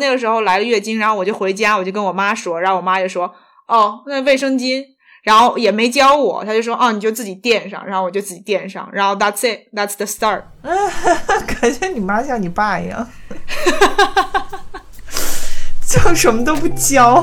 [0.00, 3.32] 那个时候来了月经，然后我就回家，我就跟我妈说，然后我妈就说
[3.68, 4.82] ：“哦，那卫生巾。”
[5.22, 10.44] 然后也没教我，她就说：“哦，你就自己垫上。”然后我就自己垫上，然后 That's it, That's the start。
[11.60, 13.06] 感觉你妈像你爸一样，
[15.86, 17.22] 就什么都不教。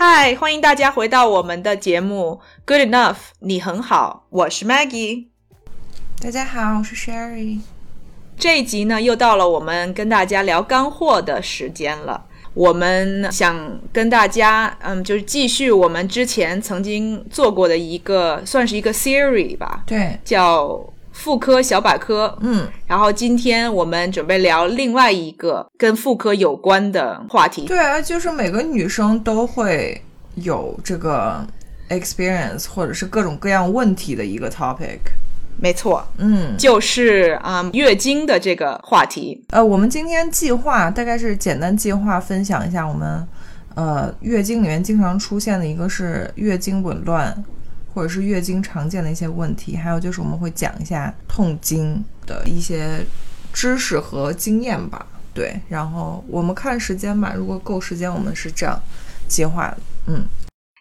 [0.00, 5.26] 嗨，欢迎大家回到我们的节目 Good Enough，你很好，我是 Maggie。
[6.22, 7.58] 大家好，我是 Sherry。
[8.38, 12.26] 这一集呢，又到了我们跟大家聊干货的时间了。
[12.54, 20.80] 我们想跟大家，嗯，就是继续我们之前曾经做过的一个，算是一个 series 吧，对，叫
[21.28, 22.34] 妇科小百科。
[22.40, 27.66] 嗯，然后今天我们准备聊另外一个跟妇科有关的话题。
[27.66, 30.02] 对啊，就是每个女生都会
[30.36, 31.46] 有这个
[31.90, 35.00] experience，或者是各种各样问题的一个 topic。
[35.58, 39.44] 没错，嗯，就是啊、嗯月经的这个话题。
[39.50, 43.28] 呃，我们今天计划大概是简单计划分享一下我们
[43.74, 47.44] 呃月经里面经常出现的一个是月经紊乱，
[47.98, 53.04] 或者是月经常见的一些问题，还有就是我们会讲一下痛经的一些
[53.52, 55.04] 知识和经验吧。
[55.34, 58.80] 对，然后我们看时间吧，如果够时间，我们是这样
[59.26, 59.78] 计划的。
[60.06, 60.24] 嗯，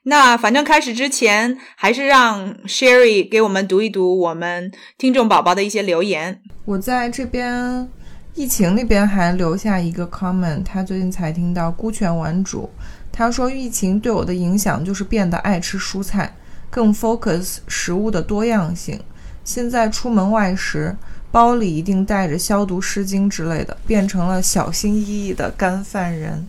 [0.04, 6.40] 那反正开始之前，还是让 Sherry 给我们读一读我们听众宝宝的一些留言。
[6.66, 7.90] 我在这边
[8.36, 12.70] 疫情那边还留下一个 comment，他最近才听到孤泉玩主，
[13.12, 16.32] 他说疫情对我的影响就是变得爱吃蔬菜，
[16.70, 19.00] 更 focus 食物的多样性。
[19.44, 20.96] 现在出门外食，
[21.32, 26.48] 包里一定带着消毒湿巾之类的，变成了小心翼翼的干饭人。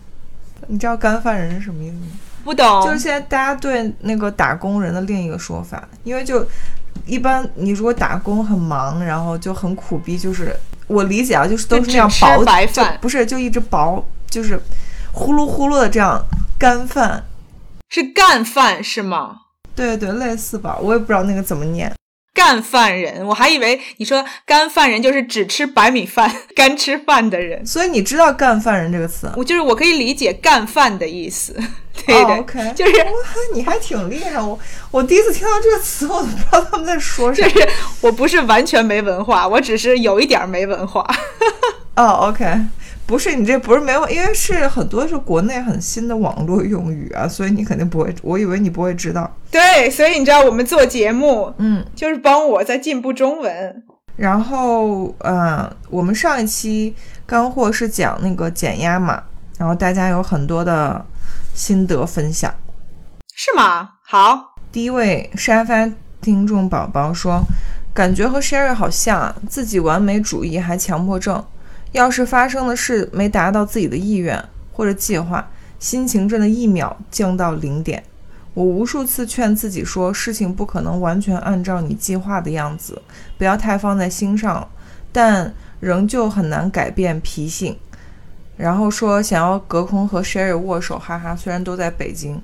[0.67, 2.07] 你知道干饭人是什么意思吗？
[2.43, 6.45] 不懂，就是现在大家对那个打工人的另一个说法，因为就
[7.05, 10.55] 一般你如果打工很忙，然后就很苦逼，就是
[10.87, 14.59] 我理解啊，就是都是那样吃薄白饭不是就一直薄，就是
[15.11, 16.21] 呼噜呼噜的这样
[16.57, 17.23] 干饭，
[17.89, 19.37] 是干饭是吗？
[19.79, 21.89] 对对对，类似吧，我也不知道那个怎么念。
[22.33, 27.65] 干饭人，我还以为你说干饭人就是只吃白米饭、干吃饭的人。
[27.65, 29.29] 所以你知道干饭人这个词？
[29.35, 31.53] 我就是我可以理解干饭的意思，
[32.05, 33.11] 对哦对就是哇
[33.53, 34.57] 你还挺厉害，我
[34.91, 37.59] 我第一次听到这个词，我都不知道他们在说什么就。
[37.59, 37.69] 是
[38.01, 41.05] 我不是完全没文化，我只是有一点儿没文化。
[41.95, 42.45] 哦，OK，
[43.09, 49.35] 不是你这不是没有，因为是很多是国内很新的网络用语啊，所以你肯定不会，我以为你不会知道。
[49.49, 53.83] 对，所以你知道我们做节目嗯，就是帮我在进步中文。
[54.15, 59.23] 然后呃，我们上一期干货是讲那个减压嘛，
[59.57, 61.03] 然后大家有很多的
[61.55, 62.53] 心得分享。
[63.33, 63.89] 是吗？
[64.05, 65.89] 好，第一位沙发
[66.21, 67.41] 听众宝宝说，
[67.91, 71.43] 感觉和 Sherry 好像啊，自己完美主义还强迫症。
[71.91, 78.03] 要是发生的事没达到自己的意愿或者计划，心情真的一秒降到零点。
[78.53, 83.01] 我无数次劝自己说，事情不可能完全按照你计划的样子，
[83.37, 84.67] 不要太放在心上，
[85.11, 87.77] 但仍旧很难改变脾性。
[88.57, 92.41] 然后说想要隔空和 Sherry 握手，哈哈，虽然都在北京。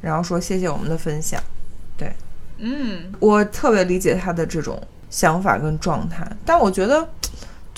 [0.00, 1.42] 然后说谢谢我们的分享。
[1.96, 2.12] 对
[2.58, 7.08] 嗯，我特别理解他的这种想法跟状态，但我觉得，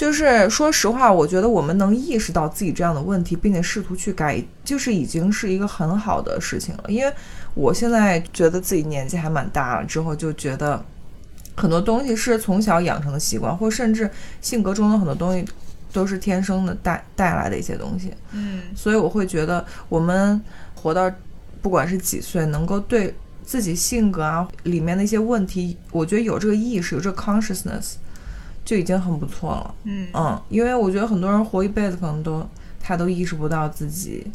[0.01, 6.85] 就是说实话，我觉得我们能意识到自己这样的问题，并且试图去改，就是已经是一个很好的事情了。
[6.89, 7.13] 因为
[7.53, 10.83] 我现在觉得自己年纪还蛮大了，之后就觉得
[11.55, 14.11] 很多东西是从小养成的习惯，或甚至
[14.41, 15.45] 性格中的很多东西
[15.93, 18.11] 都是天生的带带来的一些东西。
[18.33, 20.41] 嗯，所以我会觉得，我们
[20.77, 21.13] 活到
[21.61, 23.15] 不管是几岁，能够对
[23.45, 27.97] 自己性格啊里面的一些问题，我觉得有这个意识，有这个 consciousness，
[28.65, 29.75] 就已经很不错了。
[29.85, 32.47] 嗯嗯，因为我觉得很多人活一辈子，可能都
[32.79, 34.27] 他都意识不到自己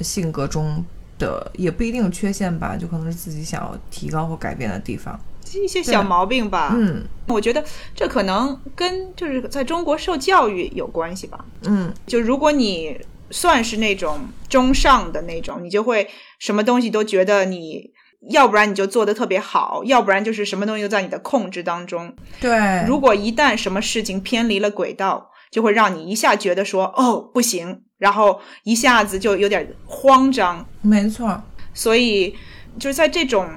[0.00, 0.84] 性格中
[1.18, 5.18] 的，也不一定有缺陷吧，就可能是自己想要提高或改变的地方。
[5.54, 6.72] 一些小毛病吧。
[6.74, 7.64] 嗯我觉得
[7.94, 11.44] 这可能跟就是在中国受教育有关系吧。
[11.62, 12.96] 嗯就如果你
[13.30, 16.08] 算是那种中上的那种，你就会
[16.38, 17.90] 什么东西都觉得你。
[18.28, 22.14] 要不然你就做的特别好，要不然就是什么东西都在你的控制当中。
[22.38, 30.66] 对，如果一旦什么事情偏离了轨道，就会让你一下觉得说哦不行，然后一下子就有点慌张。
[30.82, 32.36] 没错，所以
[32.78, 33.48] 就是在这种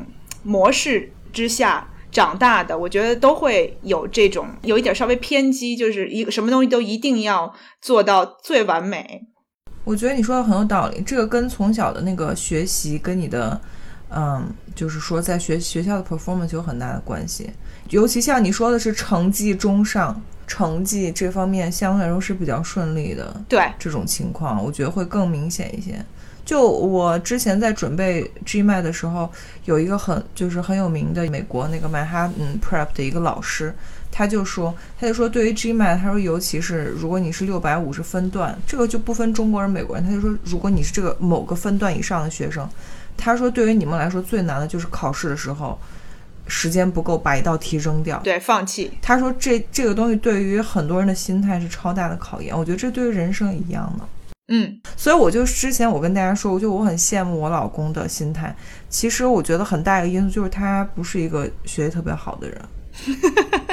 [0.43, 9.23] 模式之下长大的，我觉得都会有这种有一点稍微偏激，就是一个什么东西都一定要做到最完美。
[9.83, 13.59] 我觉得你说的很有道理，这个跟从小的那个学习跟你的。
[14.15, 17.49] 嗯，就是说，在学学校的 performance 有很大的关系，
[17.89, 23.35] 尤其像你说的是成绩中上，成绩这方面相对来说是比较顺利的。
[23.49, 25.93] 对，这种情况，我觉得会更明显一些。
[26.45, 29.27] 就我之前在准备 GMAT 的时候，
[29.65, 33.73] 有一个很就是很有名的美国那个曼哈顿 Prep 的一个老师，
[34.11, 42.69] 他就说，他就说对于 GMAT，他说尤其是如果你是六百五十分段，这个就不分中国人美国人，他就说如果你是这个某个分段以上的学生。
[43.17, 45.77] 他说：“对于你们来说，最难的就是考试的时候，
[46.47, 52.57] 时间不够，把一道题扔掉，对，放弃。”他说：“这这个东西对于很多人的心态是超大的考验。
[52.57, 54.05] 我觉得这对于人生一样的。
[54.49, 58.53] 嗯，所以我就之前我跟大家说，我就我很羡慕我老公的心态。
[58.89, 62.61] 其实我觉得很大一个因素就是他不是一个学习特别好的人。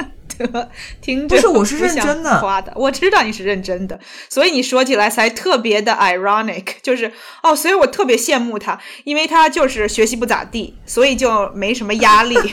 [1.01, 3.99] 听不是，我是认真的夸的，我知道你是认真的，
[4.29, 7.11] 所以你说起来才特别的 ironic， 就是
[7.43, 12.37] 哦，所以我特别羡慕他，因为他就是学习不咋地，所以就没什么压力。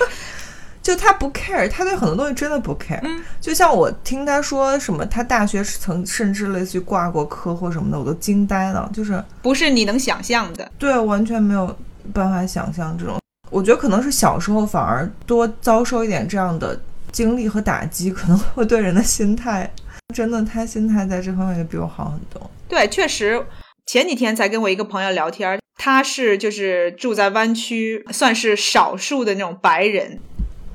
[0.81, 3.00] 就他不 care，他对很多东西真的不 care。
[3.02, 8.88] 嗯，就像我听他说什么，他大学曾甚至类似于挂过科或什么的，我都惊呆了。
[8.94, 11.76] 就是不是你能想象的，对，完全没有
[12.14, 13.20] 办法想象这种。
[13.50, 16.81] 我觉得可能是小时候反而多遭受一点这样的。
[17.12, 19.70] 经历和打击可能会对人的心态，
[20.14, 22.50] 真的，他心态在这方面就比我好很多。
[22.69, 23.44] 对，确实，
[23.87, 30.19] 前几天才跟我一个朋友聊天，他是就是住在湾区，算是少数的那种白人。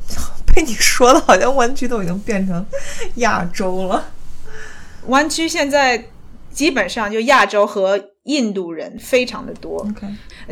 [0.54, 2.64] 被你说的，好像湾区都已经变成
[3.16, 4.12] 亚洲了。
[5.08, 6.06] 湾区现在
[6.52, 9.86] 基本上就亚洲和印度人非常的多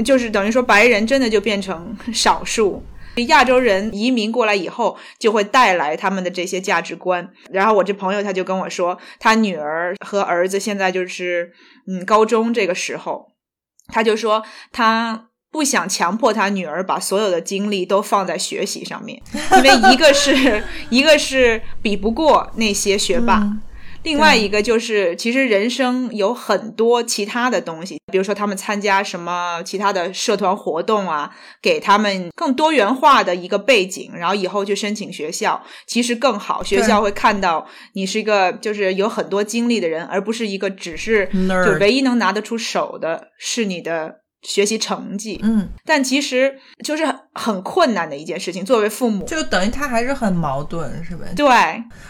[0.04, 2.84] 就是等于说白人真的就变成少数。
[3.28, 7.30] 亚洲人移民过来以后，就会带来他们的这些价值观。
[7.52, 11.52] 然后我这朋友他就跟我说，他女儿和儿子现在就是
[11.88, 13.32] 嗯高中这个时候，
[13.88, 19.22] 他就说他不想强迫他女儿把所有的精力都放在学习上面，
[19.58, 23.46] 因为一个是 一个是比不过那些学霸。
[24.04, 31.30] 另外一个就是，其实人生有很多其他的东西，比如说他们参加什么其他的社团活动啊，
[31.62, 36.64] 给他们更多元化的一个背景，然后以后去申请学校，其实更好。
[36.64, 41.30] 学校会看到你是一个就是有很多经历的人，而不是一个只是
[41.66, 44.21] 就唯一能拿得出手的是你的。
[44.42, 47.04] 学习成绩，嗯，但其实就是
[47.34, 48.66] 很困难的一件事情。
[48.66, 51.26] 作为父母，就等于他还是很矛盾，是呗？
[51.36, 51.48] 对。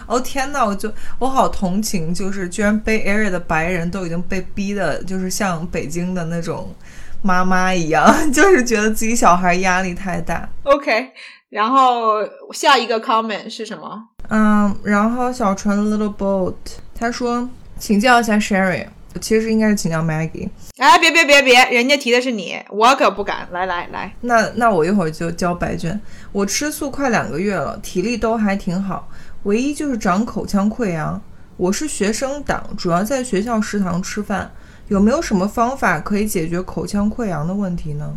[0.07, 6.73] 哦天呐，我就我好同情，就是居然 Bay Area 的白人都已经被逼的，就是像北京的那种
[7.21, 10.47] 妈妈一样， 就是觉得自己小孩压力太大。
[10.63, 11.11] OK，
[11.49, 12.19] 然后
[12.53, 14.07] 下一个 comment 是什么？
[14.29, 16.53] 嗯，然后小纯 Little Boat
[16.97, 18.87] 他说，请教一下 Sherry。
[19.19, 20.49] 其实应该是请教 Maggie。
[20.77, 23.47] 哎，别别别别，人家提的是你，我可不敢。
[23.51, 25.99] 来来来，那那我一会儿就交白卷。
[26.31, 29.09] 我吃素快两个月了，体力都还挺好，
[29.43, 31.21] 唯一就是长口腔溃疡。
[31.57, 34.51] 我是学生党，主要在学校食堂吃饭，
[34.87, 38.13] 有没有什么方法可以解决口腔溃疡的问题呢？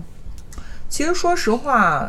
[0.88, 2.08] 其实说实话，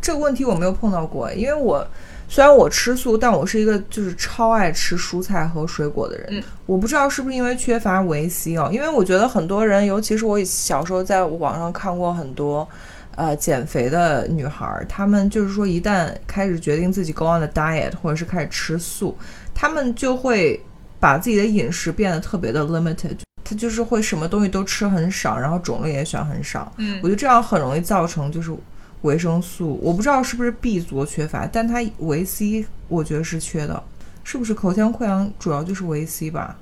[0.00, 1.86] 这个问题我没有碰到过，因为我。
[2.28, 6.26] 虽然我吃素，但我是一个就是超爱吃蔬菜和水果的人。
[6.30, 12.66] 嗯，我不知道是不是因为缺乏维 C 哦，因为我觉得很多人，尤其是我小时候在网上看过很多，
[13.14, 19.16] 呃，减肥的女孩，她们就是说一旦开始决定自己 go on the diet，或者是开始吃素，
[19.54, 20.60] 她们就会
[20.98, 26.72] 把自己的饮食变得特别的 limited，她就是会什么东西都吃很少，然后种类也选很少。
[26.78, 28.52] 嗯，我觉得这样很容易造成就是。
[29.04, 33.82] 维生素我不知道是不是 B 族缺乏，但它维 C 我觉得是缺的，
[34.24, 36.56] 是不是口腔溃疡主要就是维 C 吧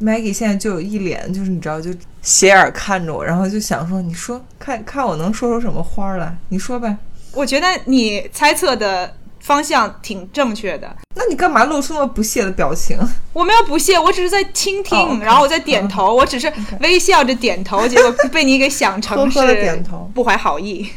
[0.00, 1.90] ？Maggie 现在就有一脸就是你知道就
[2.22, 6.96] 斜眼看着我，然后就想说你说看看我能说出什么花来，你说呗。
[7.32, 12.98] 我觉得你猜测的方向挺正确的，那你干嘛露出那么不屑的表情？
[13.32, 20.90] 我没有不屑，我只是在倾听，然后我在点头，我只是微笑着点头，结果被你给想成是不怀好意。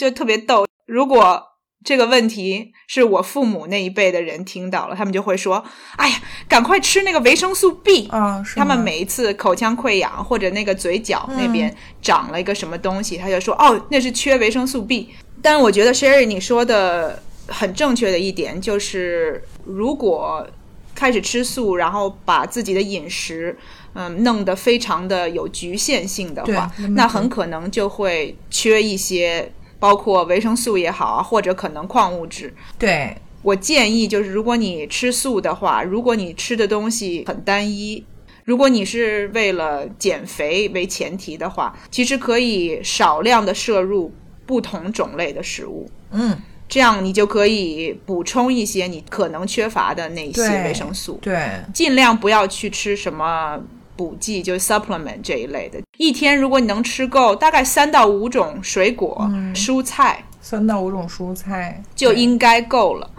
[0.00, 1.42] 就特别逗，如果
[1.84, 5.62] 这个问题是我父母那一辈的人听到了，他们就会说
[5.96, 15.10] ：“哎呀，赶快吃那个维生素 B 啊！”他们每一次口腔溃疡或者那个嘴角那边长了一个什么东西，他就说：“哦，那是缺维生素 B。”
[15.42, 20.46] 但我觉得 Sherry 你说的很正确的一点就是，如果
[20.94, 23.54] 开始吃素，然后把自己的饮食
[23.94, 29.52] 嗯弄得非常的有局限性的话，那很可能就会缺一些。
[29.80, 32.54] 包括维生素也好啊，或者可能矿物质。
[32.78, 38.04] 对我建议就是，如果你吃素的话，如果你吃的东西很单一，
[38.44, 44.12] 如果你是为了减肥为前提的话，其实可以少量的摄入
[44.44, 45.90] 不同种类的食物。
[46.10, 46.36] 嗯，
[46.68, 51.18] 这样你就可以补充一些你可能缺乏的那些维生素。
[51.22, 53.58] 对，尽量不要去吃什么。
[54.00, 61.82] 补剂就是 supplement 这一类的，一天如果你能吃够大概三到五种水果、蔬菜，三到五种蔬菜。
[61.94, 63.10] 就应该够了，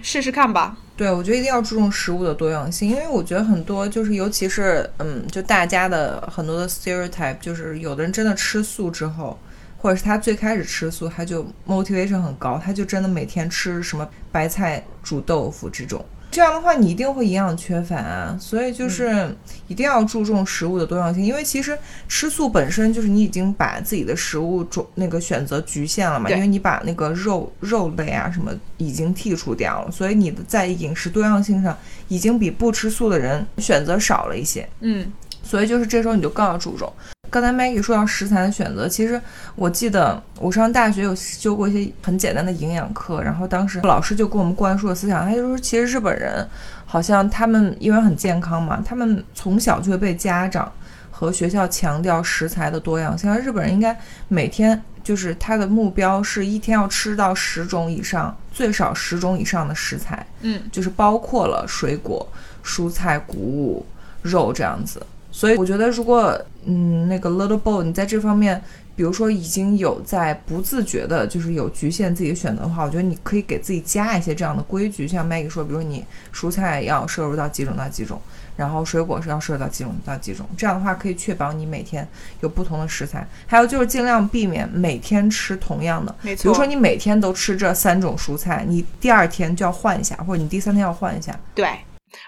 [0.00, 0.78] 试试看吧。
[0.96, 9.38] 对，我觉得一定要注重食物的多样性，因为我觉得很多就是，尤其是嗯，就大家的很多的 stereotype，就是有的人真的吃素之后，
[9.76, 16.02] 或者是他最开始吃素，他就 motivation 很高，他就真的每天吃什么白菜煮豆腐这种。
[16.30, 19.34] 这样的话，你一定会营养缺乏啊，所以就是
[19.66, 21.76] 一定要注重食物的多样性，因为其实
[22.08, 34.68] 吃素本身就是你已经把自己的食物种那个选择局限了嘛，因为你把那个肉肉类啊什么已经剔除掉了，所以你的在饮食多样性上已经比不吃素的人选择少了一些。
[34.80, 35.10] 嗯，
[35.42, 36.92] 所以就是这时候你就更要注重。
[37.30, 39.20] 刚才 Maggie 说到食材的选择，其实
[39.54, 46.44] 我记得我上大学有修过一些很简单的营养课，然后当时老师就给我们灌输的思想，他就说，其实日本人
[46.84, 50.70] 好像他们因为很健康嘛，他们从小就会被家长
[51.12, 53.32] 和学校强调食材的多样性。
[53.36, 53.96] 日本人应该
[54.26, 62.26] 每天就是他的目标是一天要吃到十种以上，最少十种以上的食材，嗯，就是包括了水果、
[62.64, 63.86] 蔬菜、谷物、
[64.22, 65.00] 肉这样子。
[65.32, 68.60] 所以我觉得，如果嗯，那个 little boy，你在这方面，
[68.94, 78.20] 比如说已经有在不自觉的，就是有局限自己的选择的话，我觉得你可以给自己加一些这样的规矩，像 Maggie 说，比如你蔬菜要摄入到几种到几种，
[78.56, 82.06] 然后水果是要摄入到几种到几种，这样的话可以确保你每天
[82.40, 83.26] 有不同的食材。
[83.46, 86.14] 还有就是尽量避免每天吃同样的。
[86.22, 91.38] 比如说你每天都吃这三种蔬菜，你第二天就要换一下，或者你第三天要换一下。
[91.54, 91.68] 对。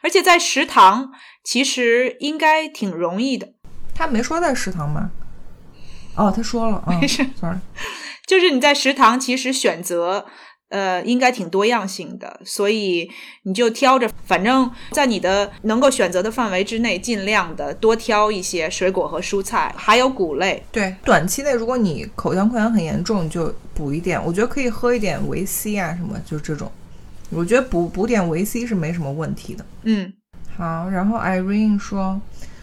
[0.03, 1.13] 而且在食堂
[1.45, 3.49] 其实应该挺容易的。
[3.95, 5.11] 他没说在食堂吧？
[6.15, 7.59] 哦，他说了，没事，sorry。
[8.27, 10.25] 就是你在食堂其实选择
[10.69, 13.11] 呃应该挺多样性的，所以
[13.43, 20.63] 你就挑着，反正在你的能够选择的范围之内，尽量的多挑一些水果和蔬菜，还有谷类。
[20.71, 24.23] 对，短期内如果你口腔溃疡很严重，你就补一点。
[24.25, 26.71] 我觉得可以喝一点维 C 啊什么，就是这种。
[27.35, 29.65] 我觉得补补点维 C 是没什么问题的。
[29.85, 30.13] 嗯，
[30.57, 30.89] 好。
[30.91, 32.21] 然后 Irene 说，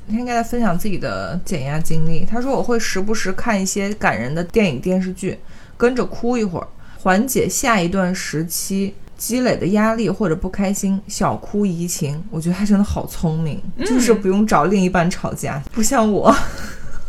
[0.10, 2.26] 他应该在分享自己的减压经历。
[2.26, 5.40] 他说我会时不时看一些感人的电影电视剧，
[5.76, 6.68] 跟着哭一会儿，
[7.00, 12.24] 缓解下一段时期积累的压力或者不开心，小哭怡情。
[12.30, 16.34] 我觉得他真的好聪明，就是不用找另一半吵架，不像我。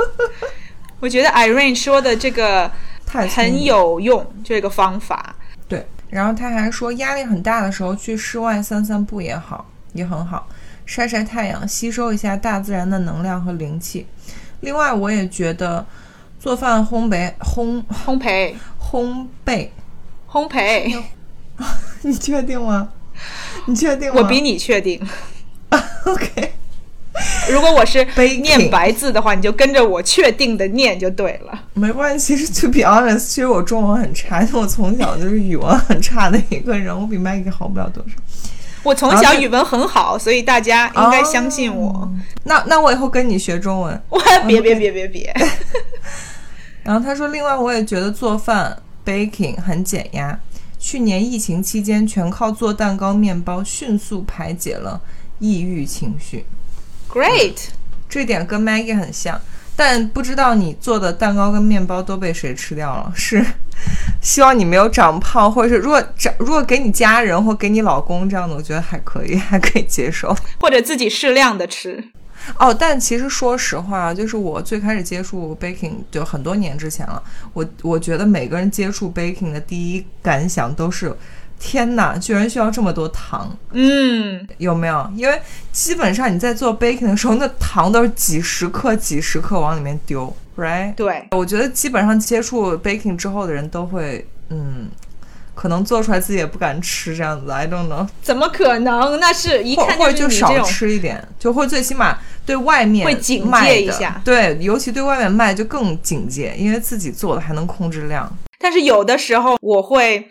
[0.99, 2.71] 我觉得 Irene 说的这个
[3.07, 5.37] 很有用，这个方法。
[6.11, 10.49] 然后他还说，压力很大的时候去室外散散步也好，也很好，
[10.85, 14.07] 晒晒太阳，吸收一下大自然的能量和灵气。
[14.61, 15.87] 另外，我也觉得
[16.39, 19.69] 做饭、烘焙、烘烘焙、烘焙、
[20.29, 21.01] 烘焙，
[22.03, 22.89] 你确定吗？
[23.67, 24.21] 你确定吗？
[24.21, 25.01] 我比你确定。
[26.05, 26.55] OK。
[27.51, 28.05] 如果我是
[28.43, 31.63] 念白字的话，你就跟着我确定的念就对了。
[31.75, 38.15] 没关系，其实 to be honest，其实我中文很差，我从小就是语文很差的一个人，我比 Maggie 好不了多少。
[38.83, 42.11] 我从小语文很好，所以大家应该相信我。
[42.45, 44.03] 那那我以后跟你学中文。
[44.47, 45.35] 别别别别别。
[46.83, 50.39] 然后他说，另外我也觉得做饭 baking 很减压。
[50.79, 54.99] 去年疫情期间，全靠做蛋糕、面包，迅速排解了
[55.41, 56.47] 抑郁情绪。
[57.13, 57.57] Great，
[58.09, 59.41] 这点跟 Maggie 很像，
[59.75, 63.13] 但不知道你做的蛋糕跟面包都被谁吃掉了？
[63.17, 63.45] 是
[64.23, 72.05] 希望你没有长胖，或者是如果长如果给你家人或给你老公这样的，我觉得还可以，还可以接受，或者自己适量的吃。
[72.57, 77.21] 哦，但其实说实话，就是我最开始接触 baking 就很多年之前了，
[77.53, 81.15] 我我觉得每个人接触 baking 的第一感想都是。
[81.61, 83.55] 天哪，居然需要这么多糖！
[83.73, 85.09] 嗯，有没有？
[85.15, 85.41] 因为
[85.71, 90.95] 基本上你在做 baking 的时候，那糖都是几十克、几十克往里面丢，right？
[90.95, 94.89] 对，我觉得基本上接触 baking 之后的人都会，嗯
[95.55, 99.21] 可能做出来自己也不敢吃这样子，I don't know，怎么可能？
[99.21, 108.35] 那是一或看是或者就少吃一点，就会最起码对外面会警戒一下对，尤其对外面卖就更警戒，因为自己做的还能控制量。
[108.59, 110.27] 但是有的时候我会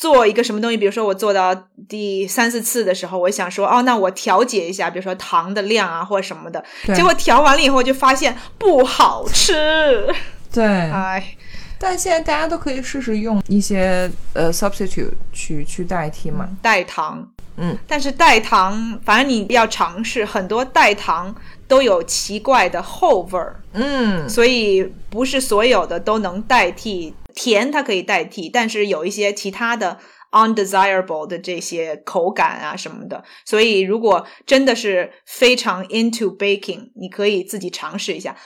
[0.00, 1.54] 做一个什么东西，比如说我做到
[1.86, 6.64] 第三四次的时候，我想说，哦，那我调节一下，比如说糖的量啊或者什么的。
[6.86, 6.96] 对。
[6.96, 10.08] 结果调完了以后就发现不好吃，
[10.50, 11.36] 对，哎，
[11.78, 16.48] 但现在大家都可以试试用一些呃 substitute 去去代替嘛。
[16.62, 17.28] 代糖。
[17.62, 21.34] 嗯，但是代糖，反正你要尝试，很多代糖
[21.68, 29.98] 都有奇怪的后味儿，嗯，所以不是所有的都能代替甜，它可以代替，但是有一些其他的
[30.32, 38.36] undesirable 的这些口感啊什么的，所以如果真的是非常 into baking，你可以自己尝试一下。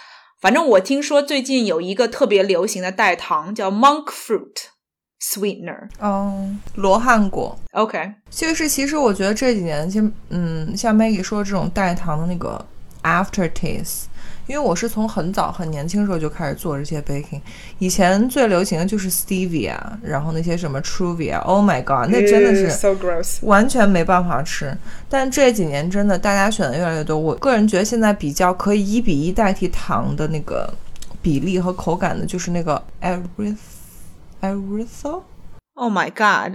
[0.40, 4.54] 反正我听说最近有一个特别流行的代糖叫 monk fruit
[5.20, 5.88] sweetener。
[5.98, 7.58] 哦，罗汉果。
[7.72, 12.64] OK，就是其实我觉得这几年，其实嗯，像 Maggie 说的这种代糖的那个
[13.02, 14.04] aftertaste，
[14.46, 17.40] 因为我是从很早很年轻的时候就开始做这些 baking，
[17.78, 23.38] 以前最流行的就是 stevia，然后那些什么 truvia，Oh my god，那真的是 so gross。
[23.42, 24.76] 完全没办法吃。
[25.08, 30.72] 但这几年真的大家选的越来越多，我个人觉得现在比较可以一比一代替糖的那个
[31.22, 33.56] 比例和口感的，就是那个 eryth
[34.42, 35.22] erythritol。
[35.74, 36.54] Oh my god，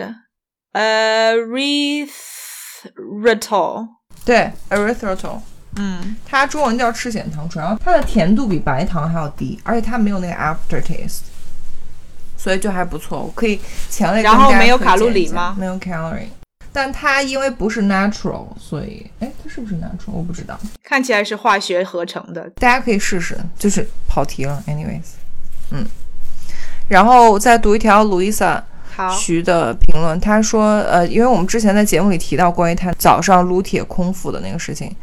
[0.73, 3.87] 呃 erythritol，
[4.23, 5.39] 对，erythritol，
[5.75, 11.19] 嗯，它中文叫赤藓糖醇，然后它的甜度比白糖还要低，而且它没有那个 aftertaste，
[12.37, 13.21] 所以就还不错。
[13.21, 13.59] 我可以
[13.89, 16.27] 强烈跟大家然后没有卡路里吗没有 calorie，
[16.73, 22.49] 但它因为不是 natural，所以哎，它是不是 natural 我不知道，看起来是化学合成的。
[22.55, 23.37] 大家可以试试。
[23.57, 25.11] 就是跑题了，anyways，
[25.71, 25.85] 嗯，
[26.87, 28.61] 然后再读一条 Louisa。
[29.17, 34.93] 徐的评论，他说，呃，因为我们之前在节目里提到关于他早上撸铁空腹的那个事情，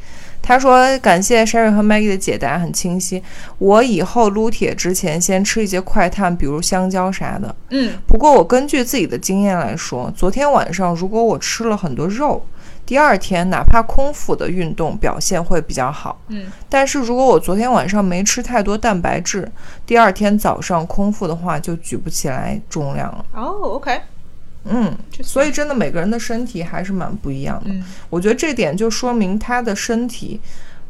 [0.47, 3.21] 他说感谢 Sherry 和 Maggie 的解答很清晰。
[3.59, 7.53] 我以后撸铁之前先吃一些快碳，比如香蕉啥的。
[7.71, 12.47] 嗯，不过我根据自己的经验来说，昨天晚上如果我吃了很多肉，
[12.87, 16.17] 第二天哪怕空腹的运动表现会比较好。
[16.29, 19.51] 嗯，但是如果我昨天晚上没吃太多蛋白质，
[19.85, 23.25] 第二天早上空腹的话就举不起来重量了。
[23.35, 24.01] 哦，OK，
[24.69, 27.71] 嗯，所以真的每个人的身体还是蛮不一样的。
[27.71, 30.41] 嗯我觉得这点就说明他的身体，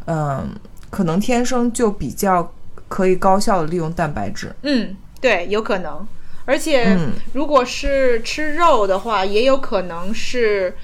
[0.07, 0.49] 嗯、
[0.91, 2.53] 可能天生就比较
[2.89, 4.55] 可以高效的利用蛋白质。
[4.63, 6.07] 嗯，对，有可能。
[6.45, 10.77] 而且嗯如果是吃肉的话，也有可能是，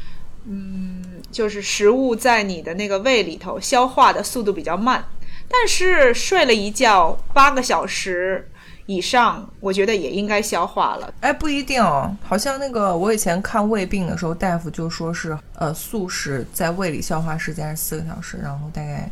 [0.46, 5.04] 嗯，就是食物在你的那个胃里头消化的速度比较慢。
[5.48, 8.48] 但是睡了一觉八个小时
[8.86, 11.12] 以上，我觉得也应该消化了。
[11.20, 19.10] 哎，不一定哦，好像那个我以前看胃病的时候，大夫就说是，呃，素食在胃里消化时间是四个小时，然后大概，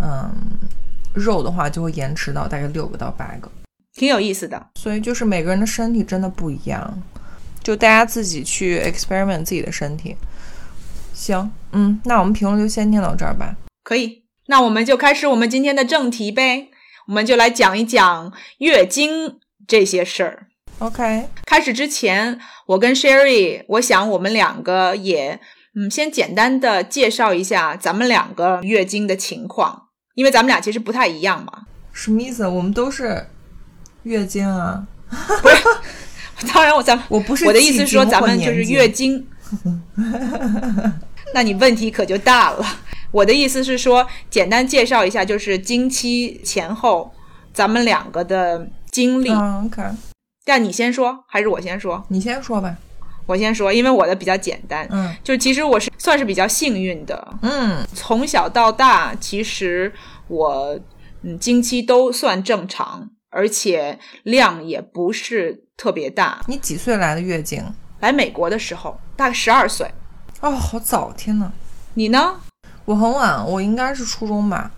[0.00, 0.30] 嗯，
[1.14, 3.50] 肉的话就会延迟到大概六个到八个。
[3.94, 4.68] 挺有意思的。
[4.76, 7.02] 所以就是每个人的身体真的不一样，
[7.62, 10.16] 就大家自己去 experiment 自己的身体。
[11.12, 13.54] 行，嗯，那我们评论就先念到这儿吧。
[13.84, 16.68] 可以，那我们就开始我们今天的正题呗。
[17.08, 20.46] 我们就来讲一讲月经这些事儿。
[20.78, 25.38] OK，开始之前，我跟 Sherry，我想我们两个也，
[25.74, 31.66] 嗯，先简单的介绍一下咱们两个月经的情况，因为咱们俩其实不太一样嘛。
[31.92, 32.48] 什么意思？
[32.48, 33.28] 我们都是
[34.02, 34.86] 月经啊？
[35.42, 35.56] 不是
[36.52, 39.26] 当然我，咱们我不是我的意思是说，咱们就是月经。
[41.34, 42.66] 那你问题可就大了。
[43.12, 47.12] 我的意思是说，简单介绍一下，就是经期前后
[47.52, 49.30] 咱们两个的经历。
[49.30, 49.82] 嗯，OK，
[50.44, 52.04] 但你先说还是我先说？
[52.08, 52.76] 你先说吧。
[53.26, 54.86] 我先说，因为我的比较简单。
[54.90, 59.92] 嗯就其实我是算是比较幸运的，嗯从小到大，其实
[60.26, 60.78] 我
[61.22, 66.40] 嗯经期都算正常，而且量也不是特别大。
[66.48, 67.62] 你几岁来的月经？
[68.00, 69.88] 来美国的时候大概十二岁，
[70.40, 71.12] 哦，好早！
[71.12, 71.52] 天呐，
[71.94, 72.40] 你呢？
[72.84, 74.70] 我很晚，我应该是初中吧，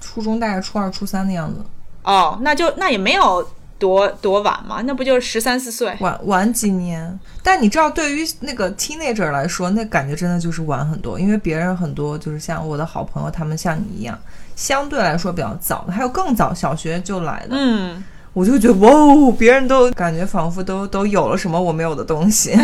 [0.00, 1.64] 初中大概初二、初三的样子，
[2.02, 3.46] 哦，那就那也没有
[3.78, 5.96] 多多晚嘛，那不就是十三四岁？
[6.00, 7.18] 晚晚几年。
[7.42, 14.16] 但你知道，对于那个 teenager 来说，那感觉真的就是晚很多，因为别人很多就是像我的好朋友，他们像你一样，
[14.54, 17.48] 相对来说比较早的，还有更早小学就来的。
[17.50, 22.56] 嗯，我就觉得哇哦，别人都感觉仿佛都都有了什么我没有的东西。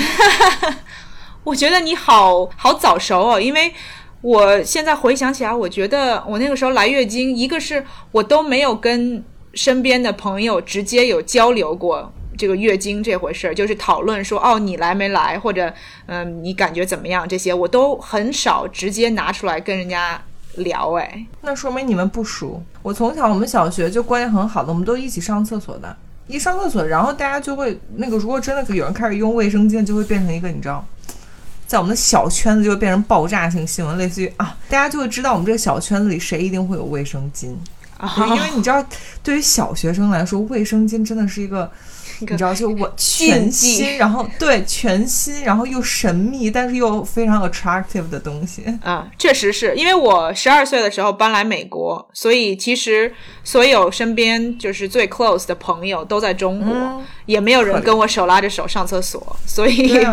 [1.42, 3.74] 我觉得你好好早熟哦，因为
[4.20, 9.22] 我现在回想起来，我觉得我那个时候来月经，一个是我都没有跟
[9.54, 15.72] 身边的朋友直接有交流过这个月经这回事儿，就是讨论说哦你来没来，或者
[16.06, 20.20] 嗯你感觉怎么样，这些我都很少直接拿出来跟人家
[20.56, 20.94] 聊。
[20.94, 22.62] 哎，那说明你们不熟。
[22.82, 25.96] 我从小我们小学就关系很好的，我们都一起上厕所的。
[26.26, 30.84] 一上厕所，然后大家就会那个，如果真的有人开始用卫生巾，就会变成一个你知道，
[31.68, 37.54] 在我们的小圈子就会变成爆炸性新闻，类似于啊，大家就会知道我们这个小圈子里谁一定会有卫生巾。
[38.16, 38.84] 对，因为你知道，
[39.22, 41.70] 对于小学生来说，卫生巾真的是一个。
[42.20, 53.12] 你知道，就我 全新，然后对全新，然后又神秘，但是又非常 attractive 的东西啊，确实是因为我十二岁的时候搬来美国，所以其实
[53.44, 60.06] 所有身边就是最 close 的朋友都在中国，也没有人跟我手拉着手上厕所，所以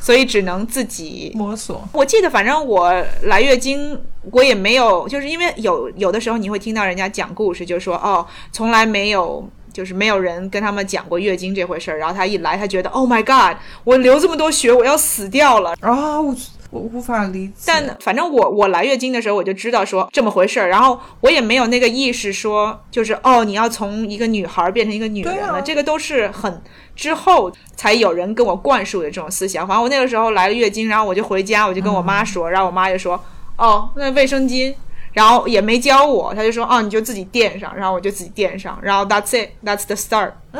[0.00, 1.88] 所以只能自己摸索。
[1.92, 9.48] 我记得，反正我来月经，我也没有，就是因为有有的时候你会听到人家讲故事，就说哦，从来没有。
[9.72, 16.20] 就是没有人跟他们讲过月经这回事儿，然后他一来，他觉得 Oh my God，我流这么多血，我要死掉了啊！
[16.20, 16.34] 我
[16.70, 17.54] 我无法理解。
[17.66, 26.62] 但反正我我来月经的时候，我就知道说这么回事儿，然后我也没有那个意识说，就是哦，你要从一个女孩变成一个女人了，这个都是很
[26.94, 29.66] 之后才有人跟我灌输的这种思想。
[29.66, 33.22] 反正我那个时候来了月经，然后我就回家，我就跟我妈说，然后我妈就说，
[33.56, 34.74] 哦，那卫生巾。
[35.12, 38.78] 然后也没教我，他就说：“哦，你就自己垫上。”然后我就自己垫上。
[38.82, 40.32] 然后 That's it, That's the start。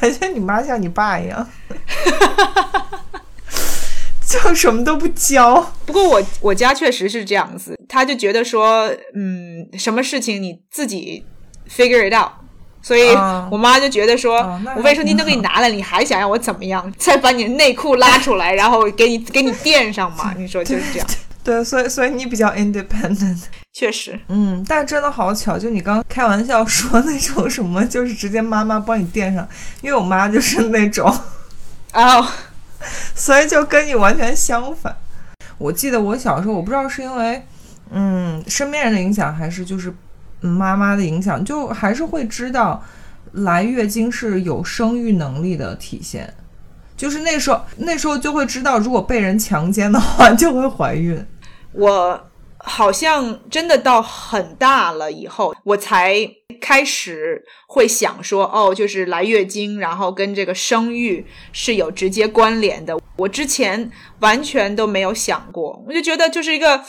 [0.00, 1.48] 感觉你妈像你爸一样，
[4.26, 5.72] 就什么都不教。
[5.86, 11.24] 不过我我家确实是这样子，他就觉得说，嗯，什么事情你自己
[11.68, 12.32] figure it out。
[12.84, 13.10] 所以
[13.48, 14.38] 我妈就觉得说，
[14.76, 16.92] 我卫生巾都给你拿了，你还想让我怎么样？
[16.98, 20.34] 再把你的内裤拉出来，然后给你给你垫上嘛？
[20.36, 21.06] 你说就是这样。
[21.44, 29.46] 对，所以所以你比较 independent，确实，嗯，但真的好巧，就你刚开玩笑说那种什么，就是直接妈妈帮你垫上，
[29.80, 31.12] 因为我妈就是那种，
[31.94, 32.28] 哦，
[33.16, 34.94] 所以就跟你完全相反。
[35.58, 37.44] 我记得我小时候，我不知道是因为
[37.90, 39.92] 嗯身边人的影响，还是就是
[40.40, 42.84] 妈妈的影响，就还是会知道
[43.32, 46.32] 来月经是有生育能力的体现。
[46.96, 51.24] 就是那时候，那时候就会知道，如果被人强奸的话，就会怀孕。
[51.72, 56.16] 我好像真的到很大了以后，我才
[56.60, 62.96] 开始会想说，哦，就是来月经，然后跟这个生育是有直接关联的。
[63.16, 66.80] 我之前完全都没有想过，我就觉得就是一个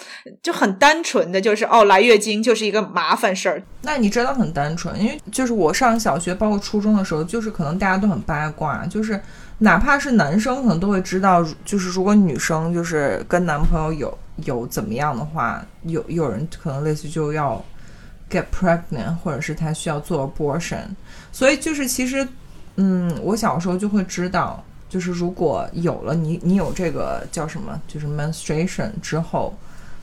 [0.42, 3.62] 就很单纯的，就是哦，来月经就是一个麻烦事儿。
[3.82, 9.20] 那你真的很单纯，因为就是我上小学，包括初中的时候，就是可能大家都很八卦，就是。
[9.60, 17.64] 哪怕是男生，可能都会知道，就是如果女生就是跟男朋友有有怎么样的话，有有人可能类似就要
[18.30, 20.86] get pregnant，或者是他需要做 abortion。
[21.32, 22.28] 所以就是其实，
[22.76, 29.54] 嗯，我小时候就会知道，就是如果有了你，你有这个叫什么，就是 menstruation 之后，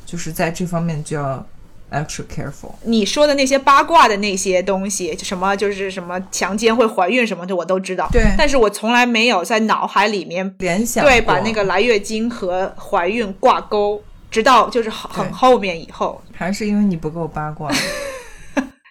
[0.06, 1.46] 就是在这方面就要。
[1.92, 8.08] Extra careful，你说的那些八卦的那些东西，什么就是什么强奸会怀孕什么的，我都知道。
[8.12, 16.20] 对，但是我从来没有在脑海里面联想，对，把那个来月经和怀孕挂钩，直到就是很后面以后。
[16.34, 17.70] 还是因为你不够八卦。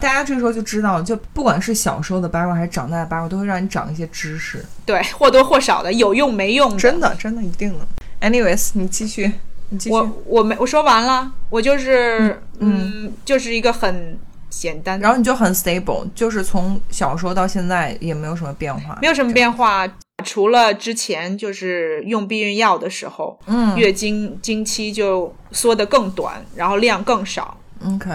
[0.02, 4.64] 大家这时候就知道，就不管是小时候的八卦还是长大的八卦，都会让你长一些知识。
[4.86, 6.78] 对，或多或少的，有用没用？
[6.78, 7.86] 真的，真的一定的。
[8.22, 9.32] Anyways，你继续。
[9.88, 14.18] 我我没我说完了，我就是嗯，就是一个很
[14.50, 19.86] 简单，然后你就很 stable，就是从小时候到现在也没有什么变化，没有什么变化，
[20.22, 27.58] 除了之前就是用避孕药的时候，嗯，月经经期就缩得更短，然后量更少。
[27.86, 28.10] OK，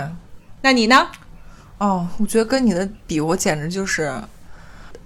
[0.62, 1.08] 那你呢？
[1.78, 4.12] 哦，我觉得跟你的比，我简直就是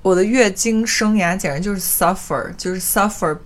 [0.03, 3.37] 我的月经生涯简直就是 suffer，就是 suffer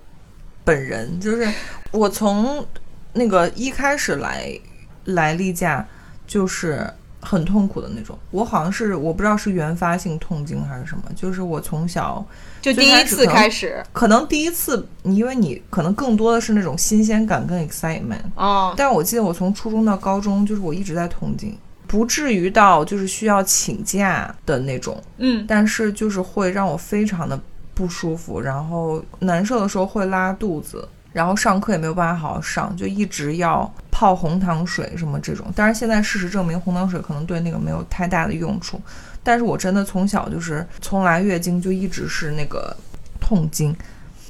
[0.64, 1.48] 本人，就是
[1.90, 2.66] 我从。
[3.14, 4.58] 那个一开始来
[5.04, 5.86] 来例假
[6.26, 12.24] 就是很痛苦的那种，我好像是我不知道是原发性痛经还是什么，就是我从小
[12.62, 27.38] 就第一次开始，可能第一次，因为你可能更多的是那种新鲜感跟 excitement 哦，但是我记得我从初中到高中，就是我一直在痛经，不至于到就是需要请假的那种，嗯，但是就是会让我非常的
[27.74, 30.88] 不舒服，然后难受的时候会拉肚子。
[31.12, 35.44] 然后上课也没有办法好好上，就一直要泡红糖水什么这种。
[35.54, 38.80] 但是现在事实证明，红糖水可能对那个没有太大的用处。
[39.22, 42.76] 但是我真的从小就是从来月经就一直是那个
[43.20, 43.74] 痛经。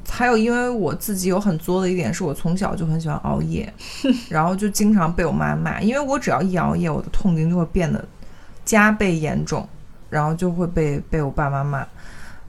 [0.09, 3.73] 还有，因为我自己有很作的一点，是我从小就很喜欢熬夜，
[4.29, 8.03] 然后就经常被我妈骂，因为我只要一熬夜，我的痛经就会变得
[8.63, 9.67] 加倍严重，
[10.09, 11.87] 然后就会被被我爸妈骂。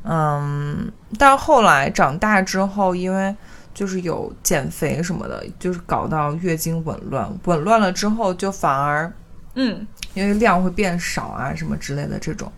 [0.02, 3.34] 嗯，但后来长大之后，因为
[3.72, 9.10] 就是有减肥什么的，就是搞到月经紊乱，紊乱了之后就反而
[9.54, 12.50] 嗯，因为量会变少啊什么之类的这种，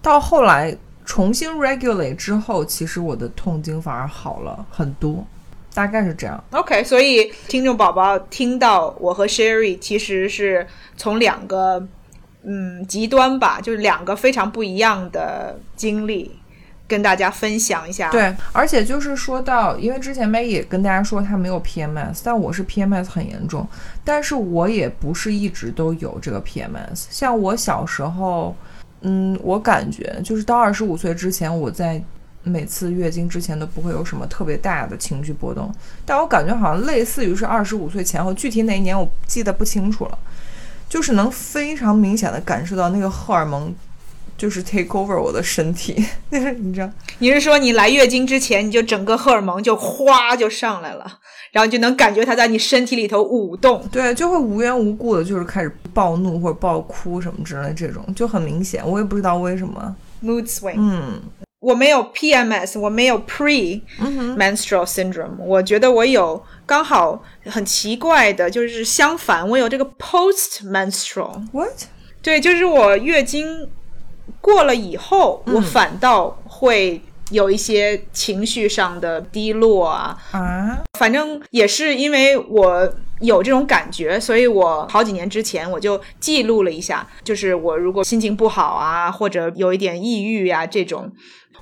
[0.00, 5.26] 到后来重新 regulate 之后，其实我的痛经反而好了很多，
[5.74, 6.42] 大概是这样。
[6.50, 11.86] OK，所以听众宝宝听到我和 Sherry 其实是从两个
[12.42, 16.38] 嗯极端吧，就是两个非常不一样的经历，
[16.88, 23.68] 跟大家分享一下。，对，而且就是说到，因为之前 May 也跟大家说她没有 PMS，但我是 PMS 很严重，
[24.02, 27.04] 但是我也不是一直都有这个 PMS。
[27.10, 28.56] 像我小时候，
[29.02, 32.02] 嗯，我感觉就是到二十五岁之前，我在
[32.42, 35.70] 每次月经之前都不会有什么特别大的情绪波动，
[36.06, 40.18] 但我感觉好像类似于是二十五岁前后，具体哪一年我记得不清楚了，
[40.88, 43.74] 就是能非常明显的感受到那个荷尔蒙。
[44.38, 45.92] 就是 take over 我的身体，
[46.32, 51.18] 就是你知道，你是说你来月经之前，你就整个荷尔蒙就哗就上来了，
[51.52, 53.86] 然后就能感觉它在你身体里头舞动。
[53.92, 58.88] 对，就会无缘无故的，就是开始暴怒或者暴哭什么之类，这种就很明显。
[58.88, 59.94] 我也不知道为什么。
[60.22, 61.20] mood swing，、嗯
[61.60, 63.80] 我没有 PMS，我没有 pre
[64.36, 71.42] menstrual syndrome，我觉得我有刚好很奇怪的，就是相反，我有这个 post menstrual。
[71.50, 71.68] ，what？
[72.22, 73.68] 对，就是我月经
[74.40, 80.78] 过了以后，我反倒会有一些情绪上的低落啊，啊？
[80.98, 91.10] 反正也是因为我有这种感觉，所以我好几年之前我就记录了一下，就是我如果心情不好啊，或者有一点抑郁啊、这种，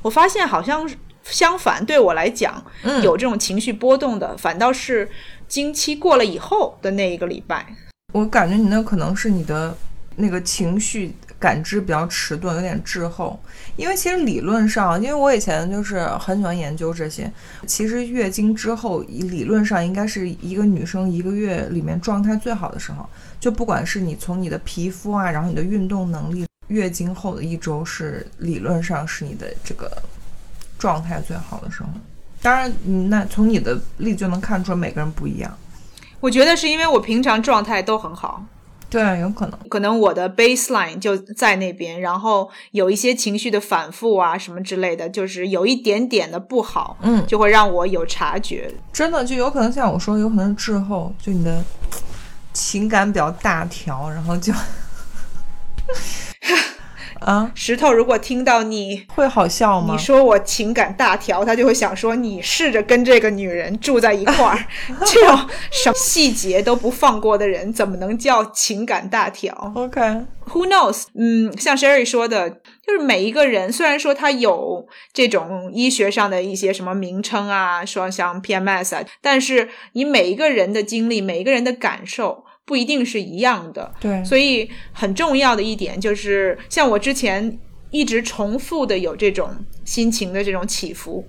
[0.03, 0.89] 我发现好像
[1.23, 5.09] 相反，对我来讲，嗯有这种情绪波动的，反倒是
[5.49, 7.67] 经期过了以后的那一个礼拜。
[8.13, 9.77] 我感觉你那可能是你的
[10.15, 13.39] 那个情绪感知比较迟钝，有点滞后。
[13.77, 17.31] 因为其实理论上，因为我以前就是很喜欢研究这些，
[17.67, 23.09] 其实月经之后理论上应该是一个女生一个月里面状态最好的时候。
[23.39, 29.91] 就不管是你从你的皮肤啊，然后你的运动能力，月经后的一周是理论上是你的这个
[30.79, 31.89] 状态最好的时候。
[32.41, 32.73] 当然，
[33.11, 35.57] 那从你的例就能看出来每个人不一样。
[36.19, 38.45] 我觉得是因为我平常状态都很好，
[38.89, 39.59] 对，有可能。
[39.69, 48.73] 可能我的 baseline 就在那边，然后有一些情绪的反复啊什么之类的，就是有一点点的不好，嗯，就会让我有察觉。
[48.93, 51.63] 真的就有可能像我说，有可能是滞后，就你的
[52.53, 54.53] 情感比较大条，然后就
[57.27, 59.99] 啊，石头如果听到你会好笑吗你？
[59.99, 64.65] 说我情感大条，他就会想说你试着跟这个女人住在一块儿，
[65.05, 65.37] 这种
[65.73, 71.07] 什么细节都不放过的人，怎么能叫情感大条？OK，Who knows？
[71.19, 83.95] 嗯，像 Sherry 说的，就是每一个人虽然说他有这种医学上的一些什么名称啊，说像 PMS 啊，但是你每一个人的经历，每一个人的感受不一定是一样的。
[84.01, 87.59] 对，所以很重要的一点就是，像我之前
[87.91, 89.49] 一直重复的有这种
[89.85, 91.27] 心情的这种起伏。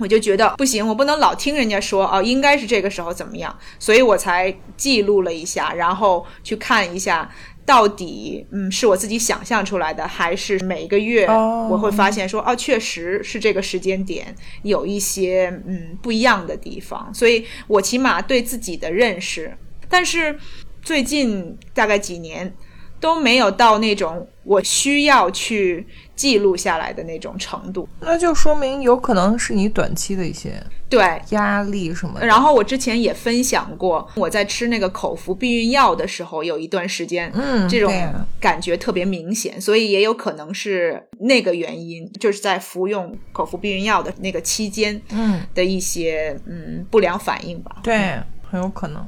[0.00, 7.32] 我就觉得不行，我不能老听人家说哦，应该是这个时候怎么样，所以我才记录了一下，然后去看一下
[7.64, 19.56] 到底嗯是我自己想象出来的，还是每个月哦我会发现说哦，确实是这个时间点有一些嗯不一样的地方，所以我起码对自己的认识，
[19.88, 20.36] 但是
[20.84, 22.54] 最近大概几年
[23.00, 27.88] 都没有到那种我需要去记录下来的那种程度。
[28.00, 32.26] 那就说明有可能是你短期的一些对，压力什么的。
[32.26, 37.92] 然后我之前也分享过，我在吃那个口服避孕药的时候，有一段时间，嗯，这种
[38.38, 47.78] 感觉特别明显，所以也有可能是那个原因，就是在服用口服避孕药的那个期间嗯，的一些嗯不良反应吧。
[47.82, 49.04] 对，很有可能。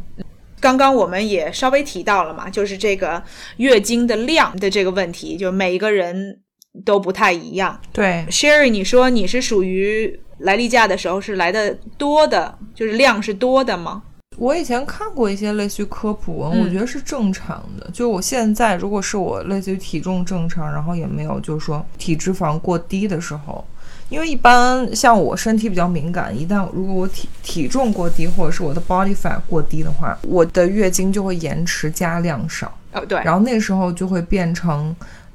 [0.60, 3.22] 刚刚我们也稍微提到了嘛，就是这个
[3.58, 6.40] 月经的量的这个问题，就每一个人
[6.84, 7.78] 都不太一样。
[7.92, 14.02] 对，Sherry，你说你是属于来例假的时候是来的多的，就是量是多的吗？
[14.38, 17.90] 我以前看过一些类似于科普文，嗯我觉得是正常的。
[17.90, 23.64] 就我现在，如果是我类似于体重正常，然后也没有就是说体脂肪过低的时候，
[24.08, 34.94] 因为一般像我身体比较敏感，一旦如果我体体重过低，或者是我的 body fat 过低的话，我的月经就会延迟加量少，哦，对，然后那时候就会变成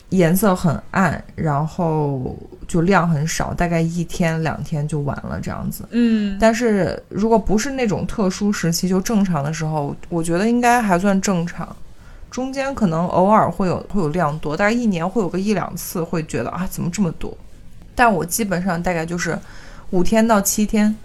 [0.09, 5.83] 颜色很暗，然后就量很少，大概一天两天就完了这样子。
[5.91, 11.67] 嗯，但是如果不是那种特殊时期，就正常的时候，我觉得应该还算正常。
[12.29, 17.37] 中间可能偶尔会有会有量多，但是一年会有个一两次会觉得啊，怎么这么多？
[17.95, 19.37] 但我基本上大概就是
[19.91, 20.95] 五天到七天，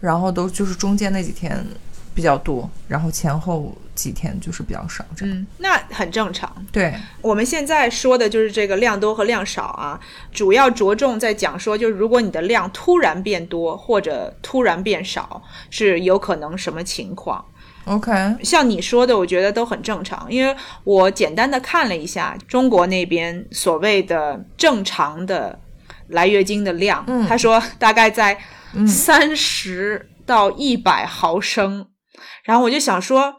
[0.00, 1.64] 然后都就是中间那几天
[2.14, 5.04] 比较多，然后前后几天就是比较少。
[5.16, 6.50] 这样、嗯，那很正常。
[6.72, 9.98] 对，我们现在说的就是这个量多和量少啊，
[10.32, 17.44] 主要着重在讲说，就是如果你的量突然变多或者突然变少，是有可能什么情况
[17.86, 25.58] ？OK，像你说的，我觉得都很正常，因为我简单的看了一下中国那边所谓的正常的
[26.10, 28.38] 来月经的量，嗯他说大概在
[28.86, 31.86] 三十到一百毫升，
[32.44, 33.34] 然后我就想说，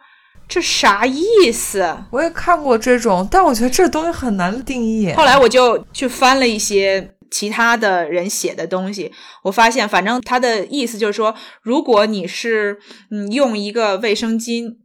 [0.47, 1.97] 这啥意思？
[2.11, 5.13] 我也看过这种，但我觉得这东西很难定义。
[5.13, 9.11] 后来我就去翻了一些其他的人写的东西，
[9.43, 12.77] 我发现，反正他的意思就是说，如果你是
[13.09, 14.75] 嗯用一个卫生巾，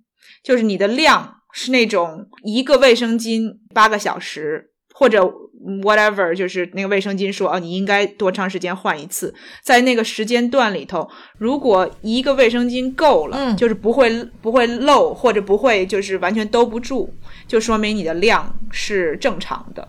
[0.44, 5.28] 就是你的量是那种一个卫生巾八个小时，或者
[5.82, 17.12] whatever，就是那个卫生巾说啊，你应该多长时间换一次，在那个时间段里头，如果一个卫生巾够了，嗯就是不会不会漏，或者不会就是完全兜不住，
[17.48, 19.86] 就说明你的量是正常的。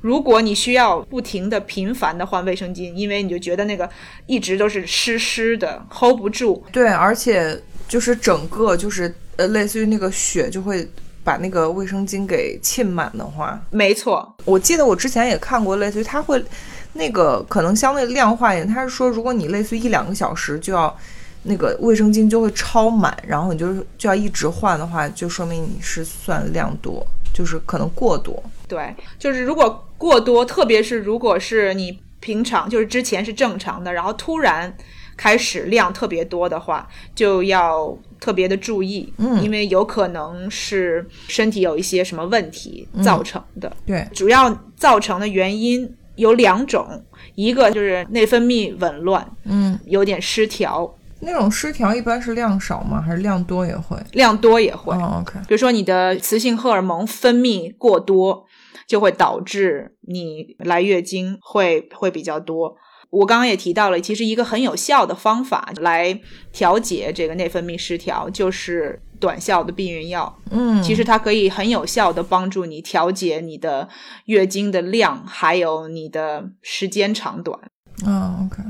[0.00, 3.88] 如果你需要不停的、频繁的换卫生巾，因为你就觉得那个
[4.26, 7.58] 一直都是湿湿的，hold 不住，对，而且
[7.88, 10.86] 就是整个就是呃，类似于那个血就会
[11.24, 16.44] 把那个卫生巾给浸满的话，没错，我记得我之前也看过，类似于它会
[16.92, 20.94] 那个可能相对量化一点，它是说如果你类似于一两个小时就要
[21.42, 28.42] 那个卫生巾就会超满，然后你就是就要一直换的话，就说明你是算量多，就是可能过多。
[28.68, 34.74] 对，就是如果过多，特别是如果是你平常就是之前是正常的，然后突然
[35.16, 43.70] 开始量特别多的话，就要特别的注意，嗯因为有可能是身体有一些什么问题造成的。
[43.84, 46.88] 对，主要造成的原因有两种，
[47.34, 53.02] 一个就是内分泌紊乱，嗯，有点失调，那种失调一般是量少吗？
[53.02, 53.98] 还是量多也会？
[54.12, 54.94] 量多也会。
[54.94, 58.46] 哦，OK，比如说你的雌性荷尔蒙分泌过多，
[58.88, 62.74] 就会导致你来月经会会比较多。
[63.14, 66.20] 我刚刚也提到了，其实一个很有效的方法来
[66.52, 70.36] 调节这个内分泌失调，就是短效的避孕药。
[70.50, 73.88] 嗯，其实它可以很有效的帮助你调节你的
[74.24, 77.56] 月经的量，还有你的时间长短。
[78.04, 78.62] 啊、o k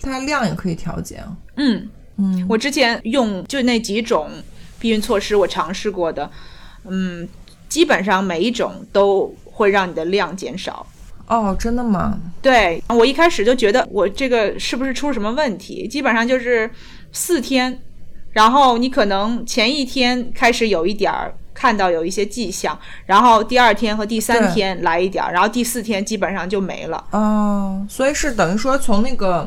[0.00, 1.36] 它量也可以调节啊。
[1.56, 4.30] 嗯，嗯，我之前用就那几种
[4.78, 6.30] 避孕措施，我尝试过的，
[6.84, 7.28] 嗯，
[7.68, 10.86] 基本上每一种都会让你的量减少。
[11.28, 12.18] 哦，真的吗？
[12.40, 15.86] 对我一开始就觉得我这个是不是出什么问题？
[15.86, 16.70] 基本上就是
[17.12, 17.80] 四天，
[18.32, 27.04] 然后你可能前一天开始有一点儿看到有一些迹象，然后第二天和第三天来一点儿，然后第四天基本上就没了。
[27.10, 29.46] 哦，所以是等于说从那个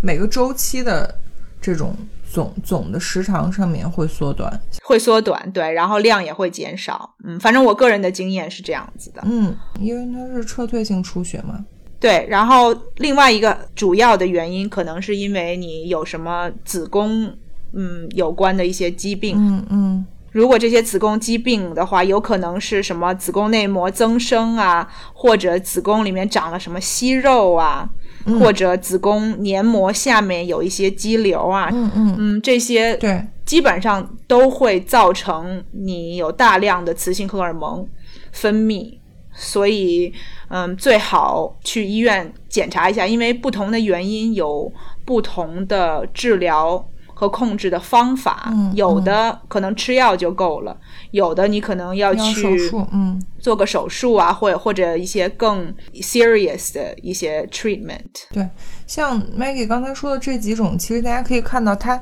[0.00, 1.14] 每个周期的
[1.60, 1.96] 这种
[2.32, 4.60] 总总的时长上面会缩短。
[4.82, 9.22] 会缩短，对，然后量也会减少，嗯，反正我个人的经验是这样子的。
[9.26, 11.64] 嗯，因为它是撤退性出血嘛。
[12.00, 17.30] 对，然后另外一个主要的原因，可能是因为你有什么子宫
[17.74, 19.36] 嗯有关的一些疾病。
[19.36, 27.86] 嗯嗯如果这些子宫疾病的话，有可能是什么子宫内膜增生啊，或者子宫里面长了什么息肉啊，
[28.24, 28.40] 嗯。
[28.40, 37.86] 或者子宫黏膜下面有一些肌瘤啊，嗯嗯，嗯，这些对，基本上都会造成你有大量的雌性荷尔蒙
[38.32, 38.98] 分泌，
[39.34, 40.12] 所以
[40.48, 44.70] 嗯，最好去医院检查一下，因为不同的原因有
[45.04, 50.76] 不同的治疗和控制的方法，嗯有的可能吃药就够了，
[51.12, 58.00] 有的你可能要要手去术，嗯做个手术啊，或者或者一些更 serious 的一些 treatment。
[58.32, 58.48] 对，
[58.86, 62.00] 像 Maggie 刚才说的这几种，其实大家可以看到它，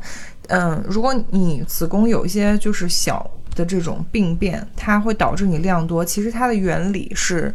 [0.48, 6.04] 嗯，如果你子宫有一些就是小的这种病变，它会导致你量多。
[6.04, 7.54] 其实它的原理是，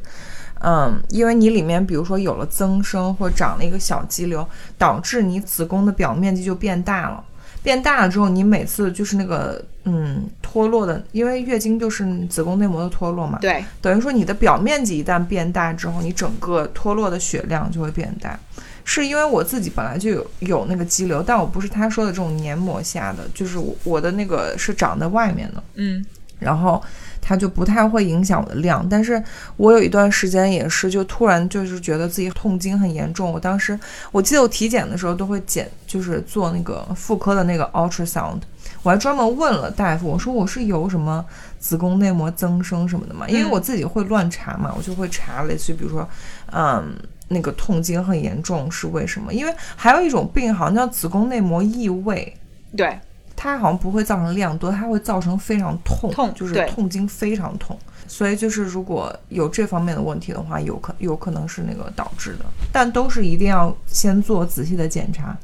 [0.61, 4.45] 嗯，因为你里面比如说有了增生或长了一个小肌瘤，
[4.77, 7.23] 导致你子宫的表面积就变大了。
[7.65, 18.39] 变大了之后，你每次就是那个嗯脱落的，因为月经就是子宫内膜的脱落嘛，对，等于说你的表面积一旦变大之后，你整个脱落的血量就会变大。
[18.87, 26.05] 是因为我自己本来就有有那个肌瘤，但我不是他说的这种黏膜下的，就是我我的那个是长在外面的，嗯
[26.37, 26.79] 然后
[27.27, 28.87] 它就不太会影响我的量。
[28.87, 29.21] 但是
[29.57, 33.31] 我有一段时间也是，就突然就是觉得自己痛经很严重。
[33.31, 33.77] 我当时
[34.11, 38.41] 我记得我体检的时候都会检，就是做那个妇科的那个 ultrasound。
[38.83, 41.25] 我还专门问了大夫，我说我是有什么
[41.57, 43.27] 子宫内膜增生什么的嘛？
[43.27, 46.07] 因为我自己会乱查嘛，我就会查类似于比如说，
[46.51, 46.95] 嗯，
[47.29, 49.33] 那个痛经很严重是为什么？
[49.33, 52.31] 因为还有一种病好像叫子宫内膜异位，
[52.77, 52.99] 对，
[53.35, 57.77] 它好像不会造成量多，它会造成非常痛，痛就是痛经非常痛。
[58.07, 65.35] 所以就是如果有这方面的问题的话，有可有可能是那个导致的，但都是一定要先做仔细的检查。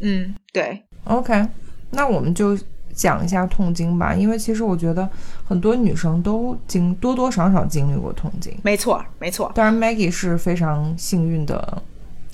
[0.00, 1.46] 嗯，对，OK，
[1.90, 2.58] 那我们就
[2.94, 5.08] 讲一下痛经吧，因为其实我觉得
[5.46, 8.56] 很多女生都经多多少少经历过痛经。
[8.62, 9.52] 没错，没错。
[9.54, 11.82] 当然，Maggie 是非常幸运的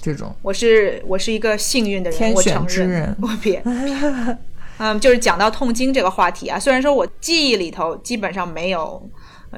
[0.01, 2.67] 这种我是我是一个幸运的人，天选。
[2.67, 3.15] 之人。
[3.21, 3.61] 我别，
[4.83, 9.07] 嗯，就是讲到痛经这个话题啊，虽然说我记忆里头基本上没有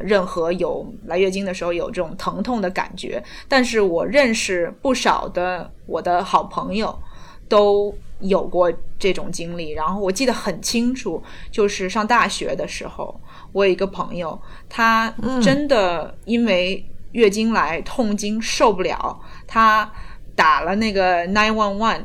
[0.03, 6.99] 任何有来月经的时候有这种疼痛的感觉，但是我认识不少的我的好朋友
[7.49, 13.21] 都有过这种经历，然后我记得很清楚，就是上大学的时候，
[13.53, 14.37] 我有一个朋友，
[14.69, 19.89] 他真的因为月经来痛经受不了，他
[20.35, 22.01] 打了那个 nine one one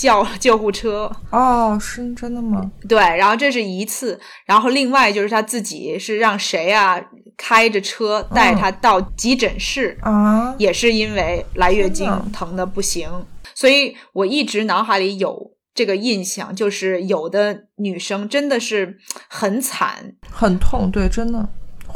[0.00, 2.70] 叫 救护车，哦，是真的吗？
[2.88, 6.98] 对，然后这是一次，然后另外就是他自己是让谁啊
[7.36, 13.10] 开着车带他到急诊室，啊，也是因为来月经疼的不行，
[13.54, 18.96] 所以我一直脑海里有这个印象，就是有的女生真的是
[19.28, 21.46] 很惨，很痛，对，真的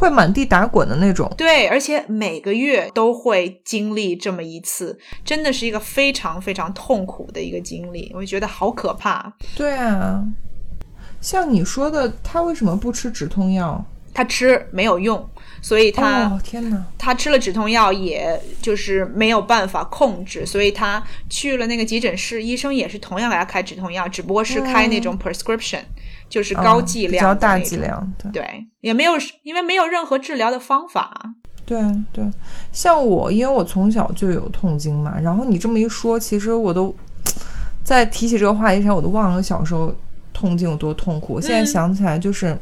[0.04, 1.32] 会满地打滚的那种。
[1.36, 9.32] 对，而且每个月都会经历这么一次，真的是一个非常非常痛苦的一个经历，我就觉得好可怕。
[9.56, 10.22] 对啊，
[11.22, 13.82] 像你说的，他为什么不吃止痛药？
[14.12, 15.28] 他吃没有用，
[15.60, 16.84] 所以他、哦，天哪！
[16.96, 25.80] 他吃了止痛药，也就是没有办法控制，所以他去了那个急诊室，医生也是同样给他开止痛药，只不过是开那种 prescription，、
[26.34, 28.32] 就是高嗯剂比较大剂量，对。
[28.32, 29.12] 对，也没有，
[29.44, 31.14] 因为没有任何治疗的方法。
[31.64, 31.80] 对
[32.12, 32.24] 对，
[32.72, 36.92] 像我，因为我从小就有痛经嘛，然后你这么一说，其实我都
[37.84, 39.94] 在提起这个话题上，我都忘了小时候
[40.32, 41.34] 痛经有多痛苦。
[41.34, 42.58] 我现在嗯想起来，就是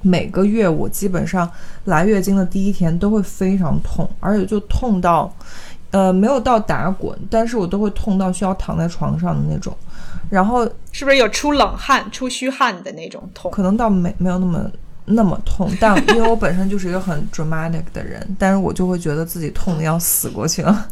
[0.00, 1.50] 每个月我基本上
[1.86, 5.34] 来月经的第一天都会非常痛，而且就痛到，
[5.92, 9.72] 呃，没有到打滚，但是我都会痛到需要躺在床上的那种，
[10.28, 13.50] 然后是不是有出冷汗、出虚汗的那种痛？
[13.50, 14.68] 可能倒没没有那么
[15.04, 20.88] 那么痛， 但因为我本身就是一个很 dramatic 的人，但是我就会觉得自己痛的要死过去了。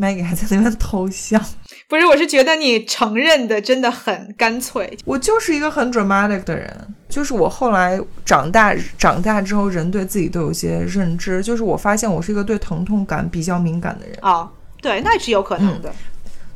[0.00, 1.38] Maggie 还在那边偷笑，
[1.86, 4.98] 不是，我是觉得你承认的真的很干脆。
[5.04, 6.74] 我就是一个很 dramatic 的人，
[7.10, 14.16] 就是我后来长大长大之后，人对自己都有些认知，就是我发现我是一个对疼痛感比较敏感的人。
[14.22, 14.48] 哦，
[14.80, 15.92] 对，那是有可能的。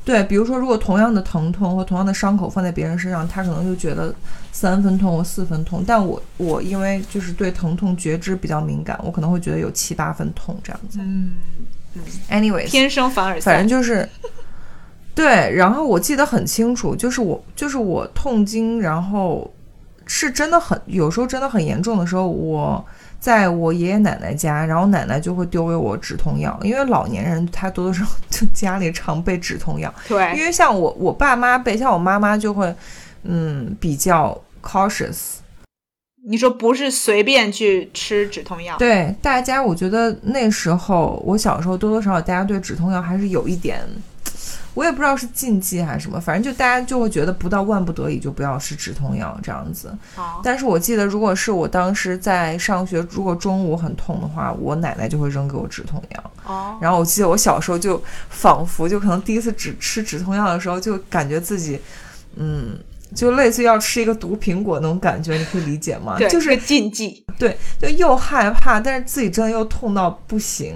[0.07, 4.15] 对，比如说，如果同样的疼痛或同样的伤口放在别人身上，他可能就觉得
[4.53, 11.01] 三分痛或四分痛，但我我因为就是对疼痛觉知比较敏感，我可能会觉得有七八分痛这样子。
[11.03, 11.35] 嗯
[12.31, 13.51] ，Anyways，天生凡尔赛。
[13.51, 14.09] 反正就是
[15.13, 19.53] 对，然后我记得很清楚，就是我就是我痛经，然后
[20.07, 22.87] 是真的很有时候真的很严重的时候，我
[23.19, 32.73] 在我爷爷奶奶家，然后奶奶就会丢给我止痛药，因为老年人他多多少少就家里常备止痛药，对因，为像我我爸妈备，像我妈妈就会
[33.25, 35.37] 嗯比较 cautious。
[36.29, 38.77] 你说不是随便去吃止痛药。
[38.79, 43.81] 对大家，我觉得那时候我小时候多多少少大家对止痛药还是有一点，
[44.77, 49.89] 我也不知道是禁忌还是什么，反正就大家就会觉得不到万不得已就不要吃止痛药这样子。
[50.17, 56.31] 哦，但是我记得，如果是我当时在上学，如果中午很痛的话，我奶奶就会扔给我止痛药。
[56.45, 61.81] 哦，然后我记得我小时候就仿佛就可能第一次只吃止痛药的时候，就感觉自己，
[62.35, 62.79] 嗯，
[63.15, 66.17] 就类似要吃一个毒苹果那种感觉，你可以理解吗？
[66.19, 67.25] 对，就是禁忌。
[67.39, 70.75] 对，就又害怕，但是自己真的又痛到不行，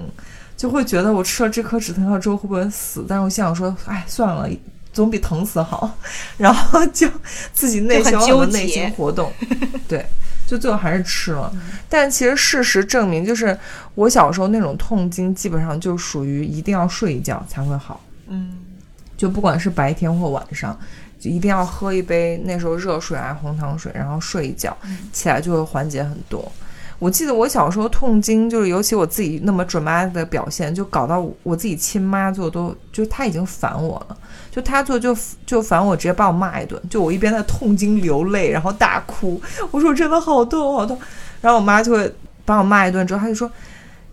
[0.61, 3.03] 就会觉得我吃了这颗止疼药之后会不会死？
[3.09, 4.47] 但是我心想说，哎，算了，
[4.93, 5.97] 总比疼死好。
[6.37, 7.09] 然后就
[7.51, 9.33] 自己内心有很内心活动，
[9.89, 10.05] 对，
[10.45, 11.51] 就最后还是吃了。
[11.89, 13.57] 但其实事实证明，就是
[13.95, 17.99] 我小时候那种痛经，基本上就属于一定要睡一觉才会好。
[18.27, 18.59] 嗯，
[19.17, 20.79] 就不管是白天或晚上，
[21.19, 24.77] 就一定要喝一杯那时候热水啊、红糖水，然后睡一觉，
[25.11, 26.51] 起来就会缓解很多。
[27.01, 34.15] 我记得我小时候痛经，就是尤其我自己那么准妈的表现，就搞到我自己亲妈做都，就她已经烦我了，
[34.51, 36.79] 就她做就就烦我，直接把我骂一顿。
[36.91, 39.41] 就我一边在痛经流泪，然后大哭，
[39.71, 40.95] 我说我真的好痛好痛，
[41.41, 42.13] 然后我妈就会
[42.45, 43.51] 把我骂一顿之后，她就说。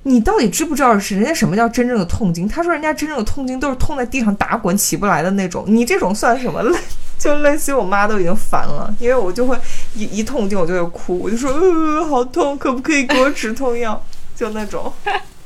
[0.05, 2.49] 你到底知不知道是人家什么叫真正的痛经？
[2.49, 6.62] 他说人家真正的痛经都是痛在地上打滚起不来的那种，你这种算什么？
[7.18, 9.59] 就类似于我妈都已经烦了，因为我就会
[9.94, 14.01] 一一痛经我就会哭，我就说呃好痛，可不可以给我止痛药？
[14.36, 14.92] 就那种，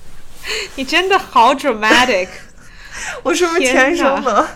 [0.76, 2.28] 你真的好 dramatic，
[3.24, 4.46] 我是不是天生的？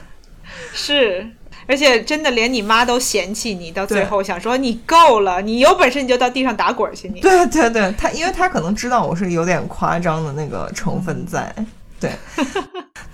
[0.74, 1.26] 是，
[1.66, 7.20] 而且真的连你妈都嫌弃你，到最后想说你够了，你有本事你就到地上打滚去，你。
[7.20, 11.54] 对对对，他因为他可能知道我是有点夸张的那个成分在，
[11.98, 12.10] 对。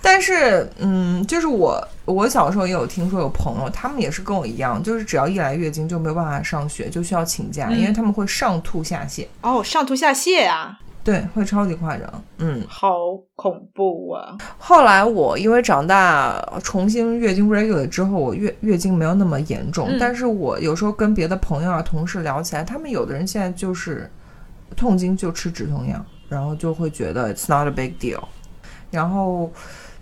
[0.05, 12.63] 但是，嗯，就是我我小时候也有听说有朋友，他们也是跟我一样，就是只要一来月经就没有办法上学，就需要请假，因为他们会上吐下泻，哦，上吐下泻啊，对，会超级夸张，嗯。
[12.67, 12.93] 好
[13.35, 14.37] 恐怖啊！
[14.57, 24.09] 后来我因为长大重新月经 regular 之后，我月月经没有那么严重，嗯但是我有时候跟别的朋友啊、同事聊起来，他们有的人现在就是
[24.77, 28.23] 痛经就吃止痛药，然后就会觉得 it's not a big deal。
[28.89, 29.51] 然后，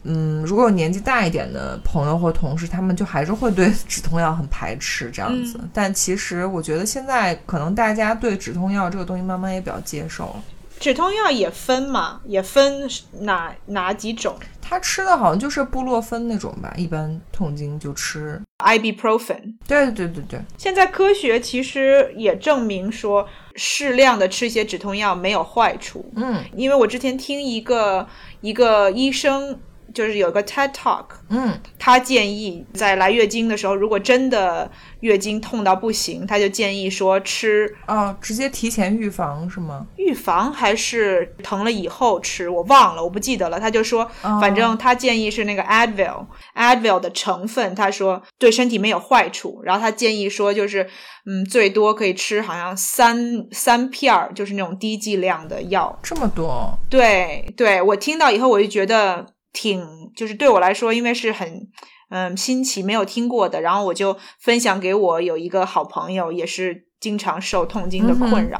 [0.03, 5.59] 嗯，如果有年纪大一点的朋友或同事，他们就还是会对 止痛药很排斥这样子。
[5.73, 10.43] 但其实我觉得现在可能大家对止痛药这个东西慢慢也比较接受了。
[10.81, 18.41] 止痛药也分嘛，也分哪哪几种他吃的好像就是布洛芬那种吧，一般痛经就吃。
[18.59, 19.53] ，ibuprofen。
[19.67, 26.11] 对对对对，现在科学其实也证明说，适量的吃一些止痛药没有坏处。
[26.15, 28.07] 嗯因为我之前听一个
[28.39, 29.59] 一个医生，
[29.93, 34.69] 就是有个 TED Talk，嗯他建议在来月经的时候，如果真的
[35.01, 39.85] 月经痛到不行，他就建议说吃啊，直接提前预防是吗？
[39.97, 43.59] 预防还是疼了以后吃，我忘了，我不记得了。
[43.59, 49.61] 他就说，哦反正他建议是那个 Advil，Advil 的成分，他说对身体没有坏处。
[49.63, 50.87] 然后他建议说，就是
[51.25, 55.99] 嗯，最多可以吃好像三三片儿，就是那种低剂量的药。
[56.03, 59.85] 这么多，对对，我听到以后我就觉得挺，
[60.15, 61.67] 就是对我来说，因为是很
[62.09, 68.59] 嗯新奇，没有听过的，然后我就分享给我有一个好朋友，也是经常受痛经的困扰，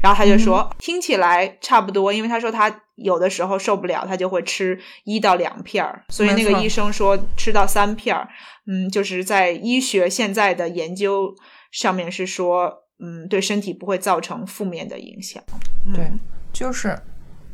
[0.00, 8.28] 然后他就说、听起来差不多，因为他说他有的时候受不了，他就会吃一到两片儿，所以那个医生说吃到三片儿，
[8.66, 11.34] 嗯，就是在医学现在的研究
[11.70, 12.80] 上面是说。
[13.04, 15.42] 嗯，对身体不会造成负面的影响。
[15.84, 16.08] 嗯对，
[16.52, 16.96] 就是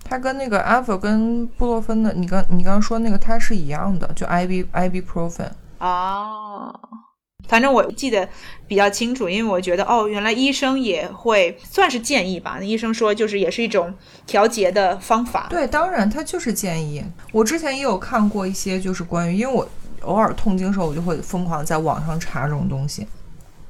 [0.09, 5.51] 它跟那个 Alpha 跟布洛芬的，你刚你刚刚说那个它是一样的，就 IB ibuprofen。
[5.79, 6.75] 哦，
[7.47, 8.29] 反正我记得
[8.67, 12.57] 比较清楚，因为我觉得哦，原来医生也会算是建议吧。
[12.59, 13.95] 那医生说，就是也是一种
[14.27, 15.47] 调节的方法。
[15.51, 17.05] 对，当然它就是建议。
[17.33, 19.69] 我之前也有看过一些，就是关于，因为我
[20.03, 23.07] 偶尔痛经的时候，我就会疯狂在网上查这种东西。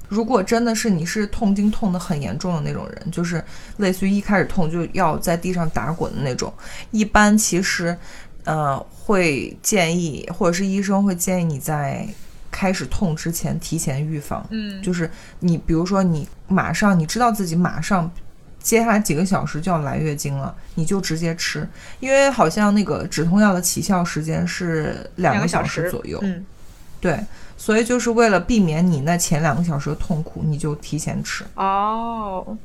[0.09, 3.43] 如果真的是你是痛经痛得很严重的那种人，就是
[3.77, 6.53] 类似于一开始痛就要在地上打滚的那种，
[6.91, 7.97] 一般其实，
[8.45, 12.09] 呃，会建议或者是医生会建议你在
[12.51, 14.45] 开始痛之前提前预防。
[14.51, 18.11] 嗯，就是你比如说你马上你知道自己马上
[18.61, 21.69] 接下来几个小时就要来月经了，你就直接吃，
[22.01, 26.45] 因为好像那个止痛药的起效时间是两两个小时左右，嗯，
[27.01, 27.19] 对，
[27.57, 32.57] 所以就是为了避免你那前两个小时的痛苦，你就提前吃，哦。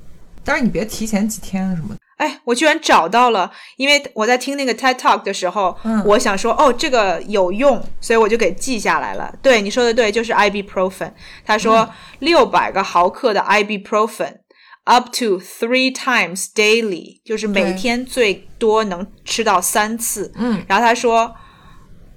[0.43, 1.99] 但是你别提前几天什么的。
[2.17, 9.33] 哎，我居然找到了，因为我在听那个 TED Talk 的时候，嗯我想说，哦，这个有用，所以我就给记下来了。
[9.41, 11.11] 对，你说的对，就是 ibuprofen。
[11.45, 14.37] 他嗯说六百个毫克的 ibuprofen。
[14.85, 20.33] Up to three times daily，就是每天最多能吃到三次。
[20.35, 21.33] 嗯然后他说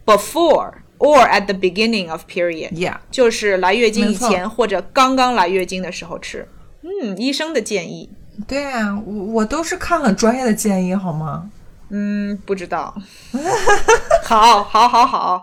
[0.04, 6.48] ，before or at the beginning of period，，Yeah，就是来月经以前或者刚刚来月经的时候吃。
[6.82, 8.10] 嗯，医生的建议。
[8.46, 11.50] 对啊，我我都是看很专业的建议，好吗？
[11.90, 12.94] 嗯，不知道。
[14.24, 15.42] 好，好，好，好，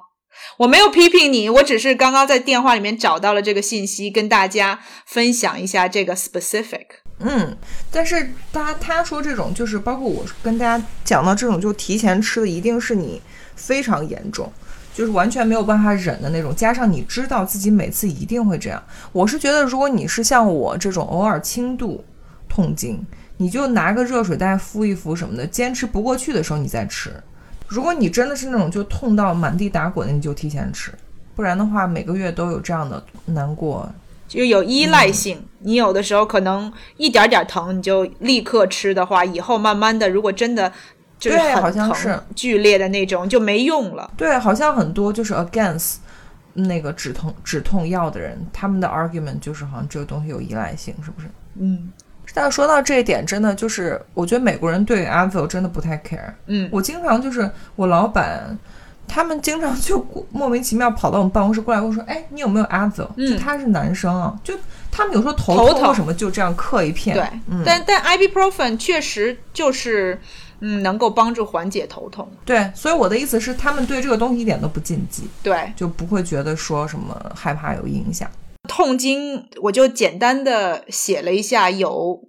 [0.58, 6.86] 我没有批评你，我只是刚刚在电话里面找到了这个信息，跟大家分享一下这个 specific。
[7.20, 7.58] 嗯，
[7.92, 13.22] 但是他他说这种就是包括我跟大家讲到这种就提前吃的，一定是你
[13.56, 14.52] 非常严重，
[14.94, 18.82] 就是完全没有办法忍的那种，加上你知道自己每次一定会这样。
[19.12, 22.04] 我是觉得，如果你是像我这种偶尔轻度
[22.48, 23.06] 痛经，
[23.38, 27.12] 你就拿个热水袋敷一敷什么的，坚持不过去的时候你再吃。
[27.68, 30.92] 如果你真的是那种就痛到满地打滚的，你就提前吃，
[31.36, 33.92] 不然的话每个月都有这样的难过。
[34.28, 40.72] 就有依赖性，你有的时候可能一点点疼，你就立刻吃的话，以后慢慢的，如果真的
[41.24, 44.12] 就是对好、像是剧烈的那种，就没用了。
[44.18, 45.96] 对，好像很多就是 against
[46.54, 51.28] 那个止痛止痛药的人，他们的 argument 就是好像这个东西有依赖性，是不是？
[51.56, 51.90] 嗯
[52.34, 56.34] 但说到这一点，真的就是我觉得美国人对 Advil 真的不太 care。
[56.48, 58.58] 嗯我经常就是我老板。
[59.14, 63.08] 他们经常就莫名其妙跑到我们办公室过来跟我说：“哎，你有没有阿泽？
[63.16, 64.56] 嗯就他是男生啊，就
[64.92, 67.16] 他们有时候头头痛或什么就这样嗑一片。
[67.16, 70.20] 对，嗯，但但 ibuprofen 确实就是
[70.62, 72.28] 嗯能够帮助缓解头痛。
[72.44, 78.28] 对，所以我的意思是，他们对这个东西一点都不禁忌，对，就不会觉得说什么害怕有影响。
[78.68, 82.20] 痛经我就简单的写了一下，有，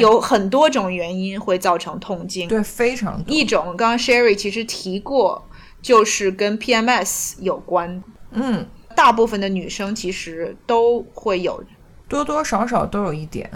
[0.00, 2.48] 有很多种原因会造成痛经。
[2.48, 3.34] 对非常多。
[3.34, 5.47] 一种刚刚 Sherry 其实提过，
[5.80, 8.02] 就是跟 PMS 有关。
[8.32, 11.62] 嗯，大部分的女生其实都会有，
[12.08, 13.50] 多多少少都有一点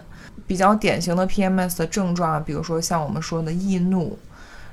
[0.47, 4.19] 比较典型的 PMS 的症状，比如说像我们说的易怒，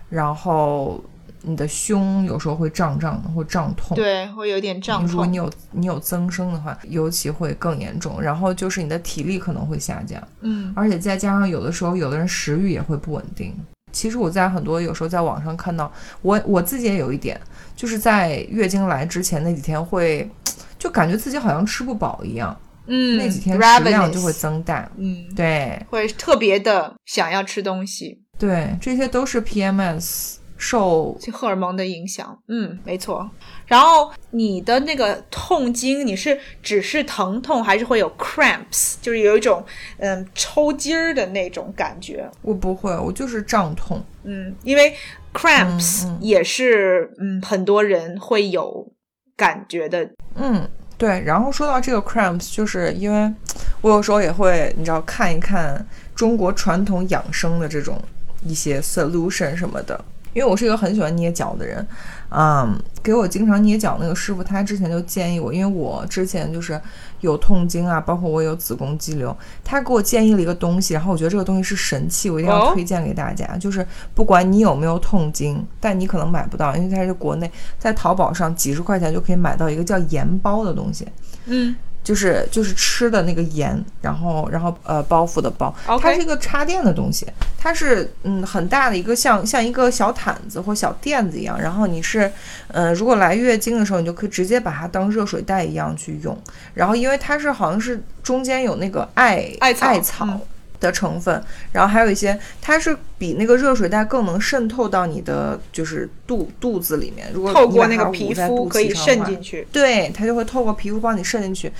[0.10, 1.04] 然后
[1.42, 3.96] 你的胸有时候会胀胀的或胀痛。
[3.96, 5.10] 对，会有点胀痛。
[5.10, 8.22] 如果你有你有增生的话，尤其会更严重。
[8.22, 13.54] 然后就是你的体力可能会下降，嗯，而且再加上有的时候有的人食欲也会不稳定。
[13.92, 17.40] 其实我在很多有时候在网上看到，我我自己也有一点，
[17.76, 20.30] 就是在月经来之前那几天会，
[20.78, 22.56] 就感觉自己好像吃不饱一样，
[22.88, 24.90] 嗯，那几天食量就会增大。
[24.98, 32.38] 嗯，对会特别的想要吃东西，对，这些都是 PMS 受荷尔蒙的影响。
[32.50, 33.28] 嗯，没错。
[33.66, 39.64] 然后你的那个痛经，你是只是疼痛，还是会有 cramps，就是有一种
[39.98, 42.30] 嗯抽筋儿的那种感觉？
[42.42, 44.04] 我不会，我就是胀痛。
[44.24, 44.94] 嗯，因为
[45.34, 48.92] cramps 嗯嗯也是嗯很多人会有
[49.38, 50.10] 感觉的。
[50.36, 51.22] 嗯，对。
[51.26, 53.34] 然后说到这个 cramps，就是因为
[53.82, 57.98] 我有时候也会，你知道看一看中国传统养生的这种
[58.44, 60.04] 一些 solution 什么的。
[60.34, 61.86] 因为我是一个很喜欢捏脚的人，
[62.30, 66.80] 嗯，给我经常捏脚那个师傅，他之前就建议我，因为我之前就是
[67.22, 73.58] 有痛经啊，包括我有子宫肌瘤，他给我建议了一个东西，然后我觉得这个东西是神器，我一定要哦推荐给大家。
[73.58, 81.08] 就是不管你有没有痛经，但你可能买不到，因为它是国内，在淘宝上几十块钱就可以买到一个叫盐包的东西，
[81.46, 81.76] 嗯
[82.10, 92.32] 就是就是吃的那个盐，然后然后呃包袱的包它是一个插电的东西，它是嗯很大的一个像像一个小毯子或小垫子一样，然后你是
[92.70, 96.36] 呃如果来月经的时候，你就可以直接把它当热水袋一样去用，
[96.74, 100.42] 然后因为它是好像是中间有那个艾艾草艾草嗯
[100.80, 109.68] 的成分，然后还有一些它是比那个热水袋更能渗透到你的就是肚肚子里面，如果透过那个皮肤可以渗进去。
[109.72, 111.72] 对，它就会透过皮肤帮你渗进去。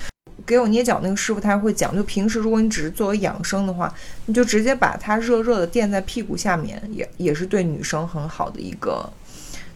[0.46, 3.92] 给我捏脚那个师傅他会讲，就平时如果你只是作为养生的话，
[4.26, 9.08] 你就直接把它热热的垫在屁股下面，也也是对女生很好的一个，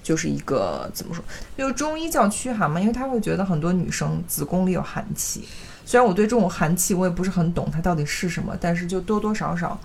[0.02, 1.22] 就是一个怎么说，
[1.56, 5.44] 就是中医叫驱寒嘛，因为他会觉得很多女生子宫里有寒气。
[5.86, 9.78] 虽然我对这种寒气我也不是很懂它到底是什么，但是就多多少少，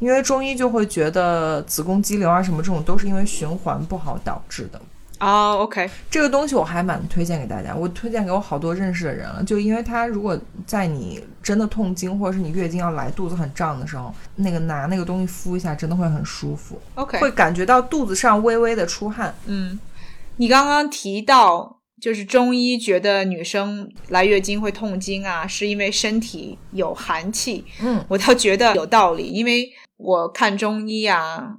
[0.00, 4.80] 因为中医就会觉得子宫肌瘤啊什么这种都是因为循环不好导致的。
[5.24, 9.42] 哦，OK，这个东西我还蛮推荐给大家，我推荐给我好多认识的人了。
[9.42, 19.34] 就因为它如果在你真的痛经或者是你月经要来、肚子很胀的时候，那个拿那个东西敷一下，真的会很舒服 OK，会感觉到肚子上微微的出汗。
[19.46, 19.78] 嗯，
[20.36, 27.64] 你刚刚提到，就是中医觉得女生来月经会痛经啊，是因为身体有寒气。
[27.80, 31.56] 嗯，我倒觉得有道理，因为我看中医啊，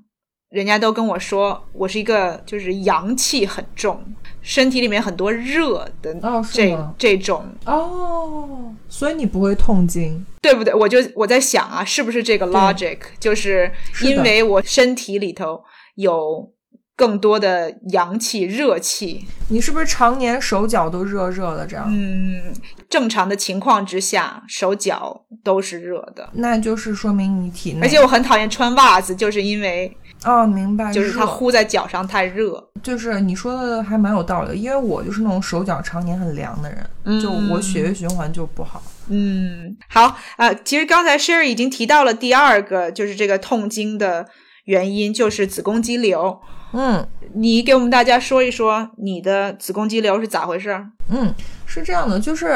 [0.49, 4.03] 人家都跟我说，我是一个就是阳气很重，
[4.41, 10.25] 身体里面很多热的哦这、吗这种，哦，所以你不会痛经。
[10.41, 10.71] 对不对？
[10.73, 12.99] 我就我在想啊，是不是这个 logic？
[13.19, 13.71] 就是
[14.03, 15.63] 因为我身体里头
[15.95, 16.53] 有
[16.95, 21.87] 更多的阳气、热气，你是不是常年手脚都热热的这样？
[21.89, 22.53] 嗯，
[22.87, 26.29] 正常的情况之下，手脚都是热的。
[26.33, 32.61] 那就是说明你体内，而且我很讨厌穿袜子，就是因为哦，明白，就是它热呼在脚上太热。
[32.83, 38.81] 就是你说的还蛮有道理的，因为我就是那种手脚常年很凉的人，就我血液循环就不好。
[39.07, 44.27] 嗯，好，呃，其实刚才 Sherry 已经提到了第二个，就是这个痛经的
[44.65, 46.41] 原因，就是子宫肌瘤。
[46.77, 50.89] 嗯你给我们大家说一说你的子宫肌瘤是咋回事儿？
[51.09, 51.33] 嗯，
[51.65, 52.53] 是这样的，就是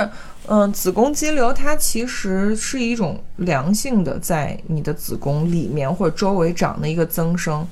[0.47, 7.65] 嗯、呃子宫肌瘤它其实是一种良性的在你的子宫里面或者周围长的一个增生，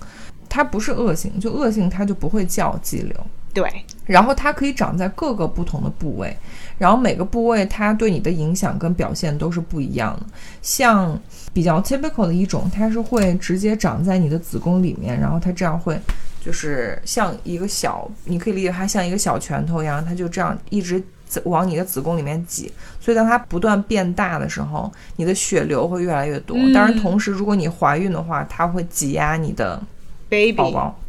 [0.48, 3.16] 它不是恶性，就恶性它就不会叫肌瘤。
[3.54, 3.70] 对，
[4.06, 6.36] 然后它可以长在各个不同的部位，
[6.78, 10.26] 然后每个部位它对你的影响跟表现都是不一样的。
[10.62, 11.20] 像
[11.58, 16.00] 比较 typical 的一种，它是会直接长在你的子宫里面，然后它这样会
[16.40, 22.72] 就是像一个小，你可以理解它像一个小拳头一样，它就这样一直子往你的子宫里面挤。
[23.02, 26.56] 所以当它不断变大的时候，你的血流会越来越多。
[26.56, 29.82] 嗯当然，同时如果你怀孕的话，它会挤压你的
[30.30, 31.00] baby，宝宝。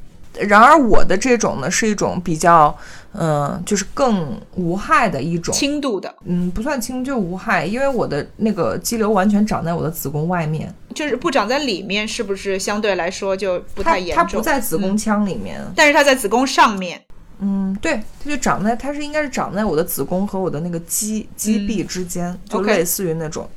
[0.40, 2.76] 然而我的这种呢是一种比较，
[3.12, 14.16] 嗯、就是更无害的一种，轻度的，嗯，不算轻就无害，因为我的那个肌瘤完全长在我的子宫外面，就是不长在里面，是不是相对来说就不太严重？
[14.16, 17.02] 它不在子宫嗯腔里面，但是它在子宫上面。
[17.40, 23.48] 嗯，对，它就长在，它是应该是长在我的子宫和我的那个肌肌壁之间，就类似于那种。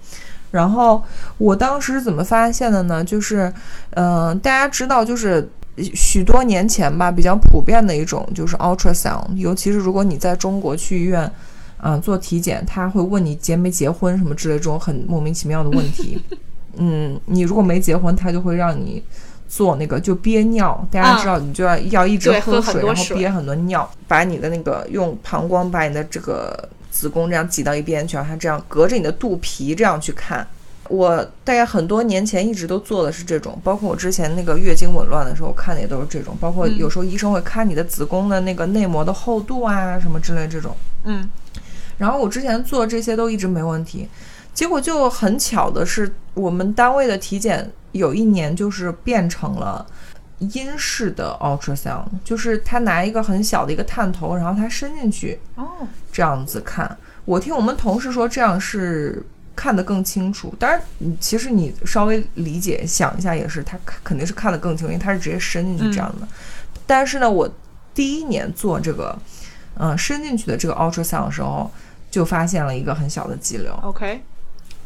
[0.52, 1.04] 然后
[1.38, 3.04] 我当时怎么发现的呢？
[3.04, 3.52] 就是，
[3.92, 11.32] 呃，大家知道，就是许多年前吧，比较普遍的一种就是 ultrasound，尤其是如果你在中国去医院，
[11.78, 16.22] 啊、做体检，他会问你结没结婚什么之类这种很莫名其妙的问题。
[16.78, 19.04] 嗯，你如果没结婚，他就会让你
[19.48, 30.46] 做那个就憋尿，大家知道，你就要要一直喝水，然后憋很多尿，把你的那个用膀胱把你的这个子宫这样挤到一边去，然后它这样隔着你的肚皮这样去看。
[30.92, 40.76] 我大概很多年前一直都做的是这种，包括我之前那个月经紊乱的时候看的也都是这种，包括嗯有时候医生会看你的子宫的那个内膜的厚度啊什么之类这种。
[41.06, 41.30] 嗯
[41.98, 44.08] 然后我之前做这些都一直没问题，
[44.54, 49.86] 结果就很巧的是，我们单位的体检有一年就是变成了
[50.40, 55.68] 阴式的 ultrasound，就是他拿一个很小的一个探头，然后他伸进去哦，
[56.12, 56.98] 这样子看。
[57.24, 59.24] 我听我们同事说这样是
[59.62, 66.28] 看得更清楚，当然，你其实你稍微理解想一下也是，他肯定是看得更清楚，因为他是直接伸进去这样的。
[66.88, 67.48] 但是呢，我
[67.94, 69.16] 第一年做这个，
[69.76, 71.70] 嗯、伸进去的这个 ultrasound 的时候，
[72.10, 73.72] 就发现了一个很小的肌瘤。
[73.84, 74.24] ，OK，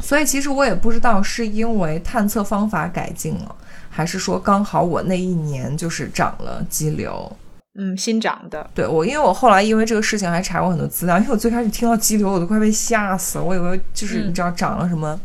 [0.02, 3.56] 所以其实我也不知道是因为探测方法改进了，
[3.90, 7.34] 还是说刚好我那一年就是长了肌瘤。
[7.78, 15.20] 嗯，新长的，对我，因为我后来因为这个事情还查过很多资料，因为我最开始听到肌瘤，我都快被吓死了，我以为就是嗯你知道长了什么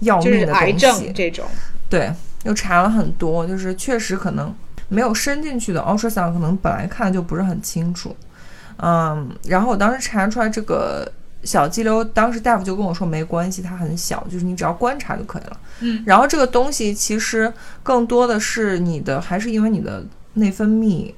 [0.00, 1.12] 要就是命的东癌症西。
[1.14, 1.44] 这种。
[1.90, 2.10] 对，
[2.44, 4.54] 又查了很多，就是确实可能
[4.88, 8.16] 没有伸进去的 ultrasound 可能本来看就不是很清楚。
[8.78, 11.06] 嗯，然后我当时查出来这个
[11.44, 15.60] 小肌瘤，当时大夫就跟我说没关系，它很小，就是你只要观察就可以了。
[15.80, 17.52] 嗯，然后这个东西其实
[17.82, 20.04] 更多的是你的，还是因为你的
[20.34, 21.12] 内分泌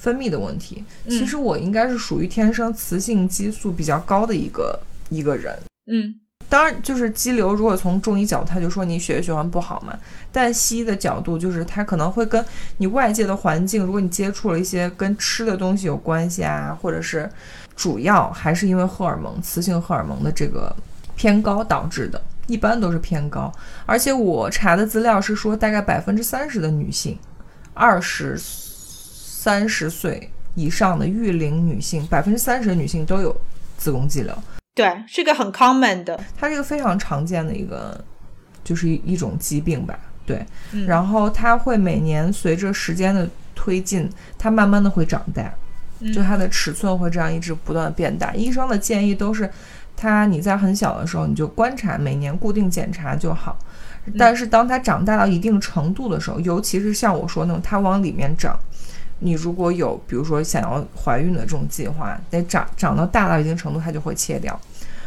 [0.00, 0.82] 分泌的问题。
[1.04, 4.80] 嗯其实我应该是属于天生雌性激素比较高的一个
[5.10, 5.54] 一个人。
[5.86, 6.14] 嗯
[6.48, 9.96] 当然，就是肌瘤，如果从中医角度，他就说你血液循环不好嘛。
[10.32, 12.44] 但西医的角度，就是它可能会跟
[12.78, 17.30] 你外界的环境，如果你接触了一些跟吃的东西有关系啊，或者是
[17.76, 20.74] 主要还是因为荷尔蒙、雌性荷尔蒙的这个
[21.14, 23.52] 偏高导致的，一般都是偏高。
[23.86, 27.16] 而且我查的资料是说，大概百分之三十的女性，
[27.74, 28.36] 二十
[29.42, 33.34] 三十岁以上的育龄女性，百分之三十的女性都有
[33.78, 34.36] 子宫肌瘤。
[34.74, 36.22] 对，是个很 common 的。
[36.36, 37.98] 它是一个非常常见的一个，
[38.62, 39.98] 就是一一种疾病吧。
[40.26, 45.50] 对，嗯然后它会每年随着时间的推进，它慢慢的会长大，
[46.00, 48.34] 嗯就它的尺寸会这样一直不断的变大。
[48.34, 49.50] 医生的建议都是，
[49.96, 53.56] 它你在很小的时候你就观察，每年固定检查就好。
[54.18, 58.54] 但是当它长大到一定程度的时候，尤其是像我说那种它往里面长，
[59.20, 64.58] 你如果有比如说想要怀孕的这种计划，得长长到大到一定程度，它就会切掉。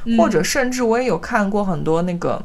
[0.05, 2.43] 嗯或者甚至我也有看过很多那个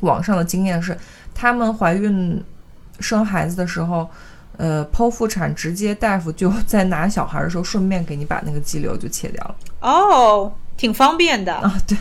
[0.00, 0.98] 网上的经验是，
[1.32, 2.42] 他们怀孕
[2.98, 4.10] 生孩子的时候，
[4.56, 11.96] 呃，剖腹产直接大夫就在拿小孩的时候，顺便给你把那个肌瘤就切掉了哦，挺方便的，啊，对，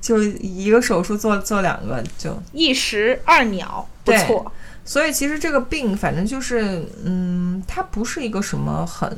[0.00, 4.52] 就一个手术做做两个就，一石二鸟，不对错。
[4.84, 9.16] 所以其实这个病反正就是，嗯，它不是一个什么很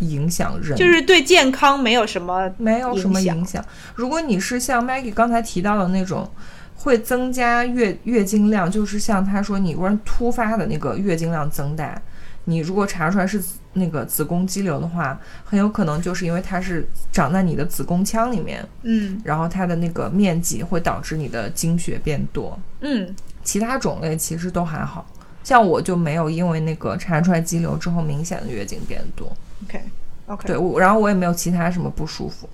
[0.00, 3.64] 影响人，就是对健康没有什么没有什么影响。
[3.94, 6.28] 如果你是像 Maggie 刚才提到的那种，
[6.74, 12.02] 会增加月月经量，就是像他说你突然突发的那个月经量增大，
[12.46, 13.40] 你如果查出来是
[13.74, 22.58] 那个子宫肌瘤的话，很有可能就是因为它是长在你的子宫腔里面，嗯然后它的那个面积会导致你的经血变多。
[22.80, 25.06] 嗯其他种类其实都还好，
[25.44, 29.30] 像我就没有因为那个查出来肌瘤之后明显的月经变多。
[29.64, 29.80] ，OK
[30.26, 32.48] OK，对，我然后我也没有其他什么不舒服，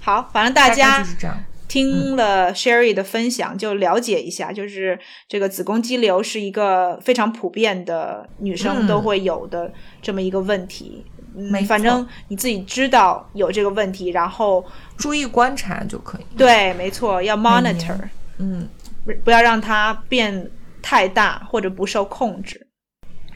[0.00, 1.38] 好，反正大家就是这样。
[1.68, 4.96] 听了 Sherry 的分享，就了解一下，就是
[5.28, 11.04] 这个子宫肌瘤是一个非常普遍的女生嗯都会有的这么一个问题。
[11.34, 14.64] 嗯没错反正你自己知道有这个问题，然后
[14.96, 16.22] 注意观察就可以。
[16.34, 17.98] 对，没错，要 monitor，
[18.38, 18.66] 嗯，
[19.06, 20.50] 不不要让它变
[20.82, 22.66] 太大或者不受控制。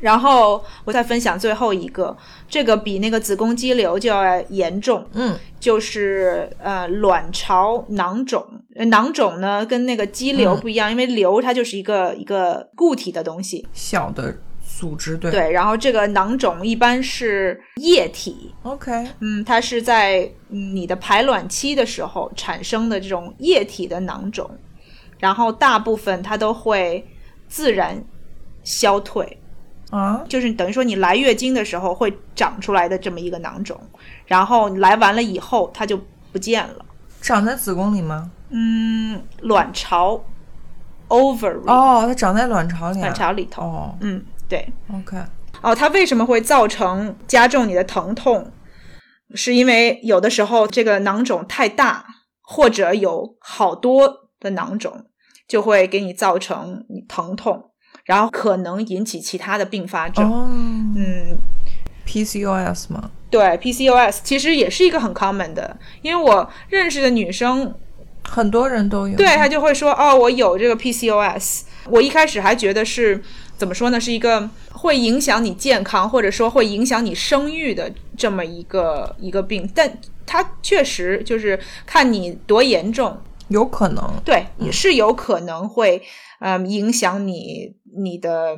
[0.00, 2.16] 然后我再分享最后一个，
[2.48, 8.42] 这个比那个子宫肌瘤就要严重，嗯，就是呃卵巢囊肿。
[8.76, 10.60] 呃囊肿呢跟那个肌瘤嗯。
[10.60, 14.34] 不一样，因为瘤它就是一个一个固体的东西，小的
[14.78, 15.30] 组织，对。
[15.30, 24.50] 对，然后这个囊肿一般是液体，，OK，嗯，它是在嗯你的排卵期的时候产生的这种液体的囊肿，
[25.20, 27.06] 然后大部分它都会
[27.46, 28.02] 自然
[28.64, 29.40] 消退，
[29.90, 33.80] 啊，就是等于说你来月经的时候会长出来的这么一个囊肿，
[34.26, 36.00] 然后你来完了以后它就
[36.32, 36.84] 不见了。
[37.20, 38.30] 长在子宫里吗？
[38.48, 40.20] 嗯，卵巢
[41.08, 43.02] ovary、哦，它长在卵巢里、啊。
[43.02, 44.66] 卵巢里头，哦嗯，对。
[44.92, 45.16] ，OK，
[45.60, 48.50] 哦，它为什么会造成加重你的疼痛？
[49.34, 52.04] 是因为有的时候这个囊肿太大，
[52.42, 55.04] 或者有好多的囊肿，
[55.50, 57.70] 就会给你造成你疼痛，
[58.04, 60.24] 然后可能引起其他的并发症。
[60.30, 60.46] 哦
[60.96, 61.36] 嗯
[62.06, 63.10] ，，PCOS 吗？
[63.28, 67.74] 对，PCOS 其实也是一个很 common 的，因为我认识的女生
[68.22, 69.16] 很多人都有。
[69.16, 71.62] 对她就会说哦，我有这个 PCOS。
[71.86, 73.20] 我一开始还觉得是
[73.56, 83.20] 怎么说呢，是一个会影响你健康，或者说会影响你生育的这么一个一个病，但它确实就是看你多严重，
[83.50, 84.02] 有可能。
[84.24, 86.02] 对，也是有可能会
[86.40, 88.56] 嗯影响你你的，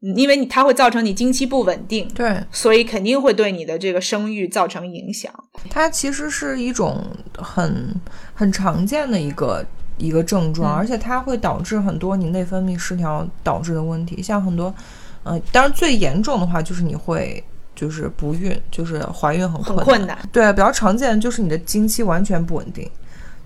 [0.00, 2.06] 因为你它会造成你经期不稳定。
[2.14, 5.32] 对，所以肯定会对你的这个生育造成影响。
[5.70, 7.02] 它其实是一种
[7.38, 7.94] 很
[8.34, 9.64] 很常见的一个
[9.96, 14.74] 一个症状，嗯而且它会导致很多你内分泌失调导致的问题，像很多，
[15.22, 17.42] 呃，当然最严重的话就是你会
[17.74, 20.18] 就是不孕，就是怀孕很困难。
[20.32, 22.90] 对，比较常见的就是你的经期完全不稳定，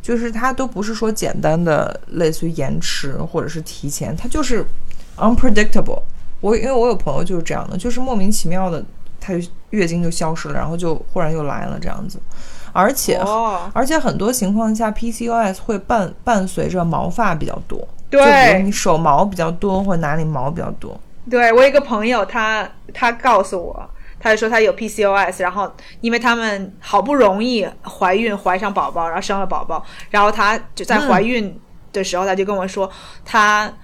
[0.06, 4.64] 就是它都不是说简单的类似于延迟或者是提前，它就是
[5.16, 6.00] unpredictable。
[6.40, 8.80] 我因为我有朋友就是这样的，就是莫名其妙的，
[9.18, 12.20] 他就月经就消失了，然后就忽然又来了这样子，
[12.72, 20.96] 而且、哦，而且很多情况下 PCOS 会伴伴随着毛发比较多，就比对如你手毛比较多或者哪里毛比较多，
[21.28, 31.60] 对我有一个朋友，他他告诉我，他就说他有 PCOS，然后因为他们好不容易怀孕怀上宝宝，然后生了宝宝，然后他就在怀孕
[31.92, 32.90] 的时候，他就跟我说，
[33.24, 33.74] 他嗯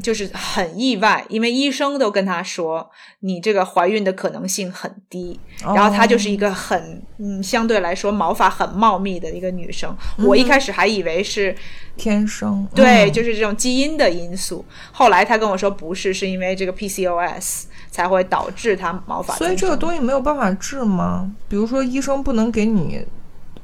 [0.00, 11.54] 就是很意外，因为医生都跟她说你这个怀孕的可能性很低，然后她就是一个很嗯相对来说毛发很茂密的一个女生，我一开始还以为是。
[11.98, 14.62] 天生对，嗯就是这种基因的因素。
[14.92, 19.34] 后来她跟我说不是，是因为这个 PCOS 才会导致她毛发。
[19.36, 21.34] 所以这个东西没有办法治吗？
[21.48, 23.02] 比如说医生不能给你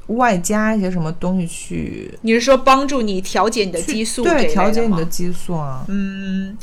[0.08, 5.84] 外加一些什么东西去你是说帮助你调节你的激素对，调节你的激素啊。
[5.88, 6.56] 嗯，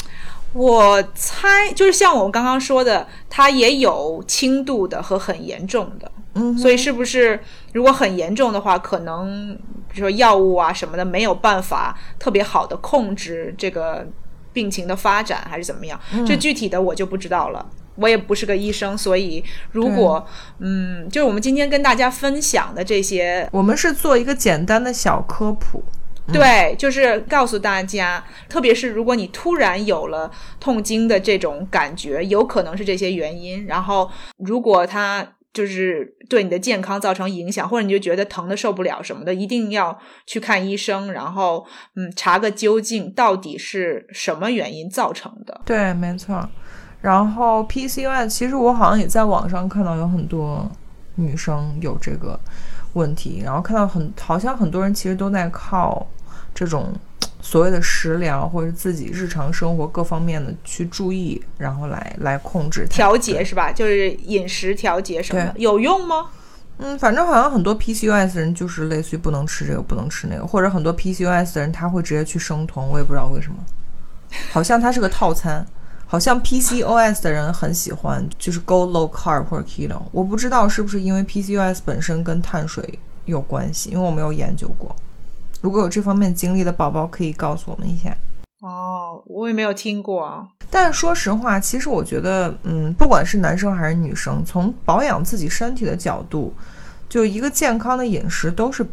[0.53, 6.11] 我猜就是像我们刚刚说的，它也有轻度的和很严重的。
[6.35, 7.39] 嗯，所以是不是
[7.73, 9.57] 如果很严重的话，可能
[9.91, 14.07] 比如说药物啊什么的没有办法特别好的控制这个
[14.53, 15.99] 病情的发展，还是怎么样？
[16.27, 17.65] 这具体的我就不知道了。
[17.99, 20.25] 我也不是个医生，所以如果
[20.59, 25.83] 嗯，就是我们今天跟大家分享的这些我们是做一个简单的小科普。
[26.31, 30.29] 对，就是告诉大家，特别是如果你突然有了
[30.59, 33.65] 痛经的这种感觉，有可能是这些原因。
[33.65, 39.97] 然后，如果它就是对你的健康造成影响，或者你就觉得疼的受不了什么的，一定要
[40.27, 45.61] 去看医生，然后嗯，查个究竟，到底是什么原因造成的。
[45.65, 46.47] 对，没错。
[47.01, 50.69] 然后 PCOS，其实我好像也在网上看到有很多
[51.15, 52.39] 女生有这个
[52.93, 56.05] 问题，然后看到很好像很多人其实都在靠
[56.53, 56.93] 这种
[57.41, 63.71] 所谓的食疗或者自己日常生活各方面的去注意，然后来来控制调节是吧？
[63.71, 66.27] 就是饮食调节什么的，有用吗？
[66.79, 73.57] 嗯，反正好像很多 PCOS 的人就是类似于不能吃这个，不能吃那个，或者很多 PCOS 的人他会直接去生酮，我也不知道为什么，
[74.51, 75.65] 好像它是个套餐，
[76.11, 84.95] 好像 PCOS 的人很喜欢就是 go low carb 或者 keto，我不知道是不是因为 PCOS 本身跟碳水有关系，因为我没有研究过。
[85.61, 88.11] 如果有这方面经历的宝宝，可以告诉我们一下。
[88.61, 90.47] 哦，我也没有听过啊。
[90.71, 96.51] 但说实话，其实我觉得，嗯，不管是男生还是女生，从保养自己身体的角度，
[97.07, 98.83] 就一个健康的饮食都是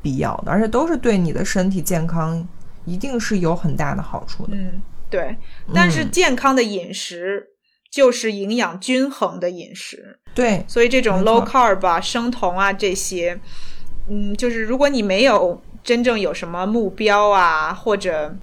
[0.00, 2.46] 必要的，而且都是对你的身体健康
[2.84, 4.52] 一定是有很大的好处的。
[4.54, 4.80] 嗯，
[5.10, 5.36] 对。
[5.74, 7.48] 但是嗯健康的饮食
[7.90, 10.18] 就是营养均衡的饮食。
[10.32, 13.38] 对，所以这种 low carb 啊、生酮啊这些，
[14.08, 18.36] 嗯，就是如果你没有真正有什么目标啊，或者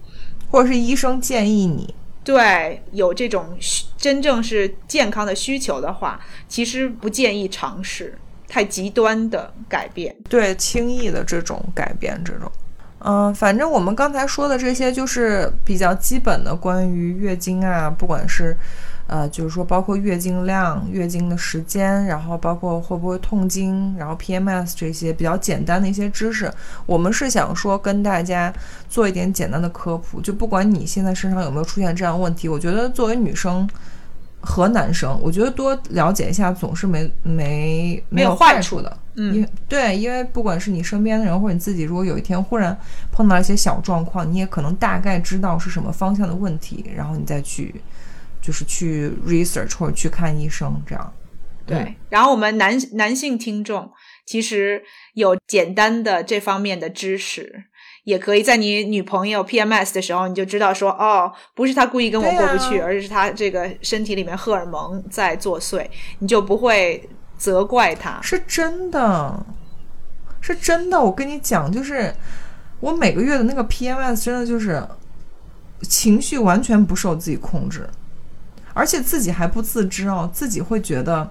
[0.52, 1.96] 或者是医生建议你，
[2.26, 8.18] 对有这种需真正是健康的需求的话，其实不建议尝试
[8.50, 10.14] 太极端的改变。
[10.28, 12.52] 对轻易的这种改变，这种，
[13.10, 18.54] 嗯、反正我们刚才说的这些就是比较基本的关于月经啊，不管是
[19.08, 26.52] 呃，就是说包括月经量、月经的时间，然后包括会不会痛经，然后 PMS 这些比较简单的一些知识，
[26.86, 28.54] 我们是想说跟大家
[28.90, 30.20] 做一点简单的科普。
[30.20, 33.66] 就不管你现在身上有没有出现这样问题，我觉得作为女生
[34.48, 38.98] 和男生，我觉得多了解一下总是没没没有有坏处的。
[39.16, 42.76] 嗯因对，因为不管是你身边的人或者你自己，如果有一天忽然
[43.12, 47.76] 碰到一些小状况，你也可能大概知道是什么方向的问题，然后你再去
[48.42, 51.14] 就是去 research 或者去看医生，这样。
[51.66, 53.92] 对，然后我们男男性听众
[54.26, 54.82] 其实
[55.16, 57.66] 有简单的这方面的知识，
[58.08, 65.86] 也可以在你女朋友 PMS 的时候，你就知道说，哦，不是她故意跟我过不去，啊而是她这个身体里面荷尔蒙在作祟，
[66.20, 68.18] 你就不会责怪她。
[68.22, 69.46] 是真的，
[70.40, 70.98] 是真的。
[70.98, 72.16] 我跟你讲，就是
[72.80, 74.82] 我每个月的那个 PMS 真的就是
[75.82, 77.90] 情绪完全不受自己控制，
[78.74, 81.30] 而且自己还不自知哦，自己会觉得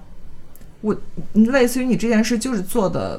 [0.82, 0.94] 我
[1.32, 3.18] 类似于你这件事就是做的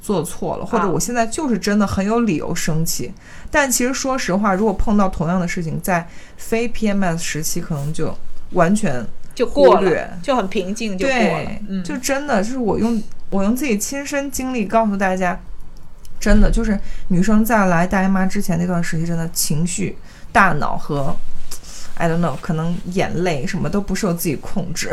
[0.00, 3.12] 做错了，或者啊我现在就是真的很有理由生气。
[3.50, 8.16] 但其实说实话，如果碰到同样的事情，在非 PMS 时期，可能就
[8.52, 15.38] 完全就过了，就很平静就过了。，嗯，就真的就是我用我用自己亲身经历告诉大家，
[16.18, 16.78] 真的就是
[17.08, 19.96] 女生在来大姨妈之前那段时期，真的情绪、
[20.32, 21.14] 大脑和
[21.96, 24.90] I don't know，可能眼泪什么都不受自己控制。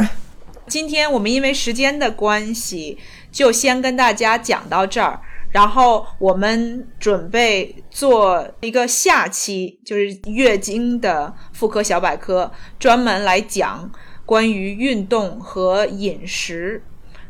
[0.68, 2.98] 今天我们因为时间的关系，
[3.32, 5.20] 就先跟大家讲到这儿。
[5.50, 13.90] 然后我们准备做一个下期，就是月经的妇科小百科，专门来讲
[14.26, 16.84] 关于运动和饮食，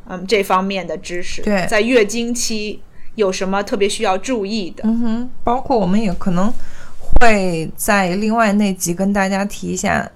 [0.07, 1.43] 嗯这方面的知识。
[1.43, 2.81] 对在月经期
[3.13, 4.83] 有什么特别需要注意的？
[4.83, 6.51] 嗯哼，包括我们也可能
[6.99, 10.11] 会在另外那集跟大家提一下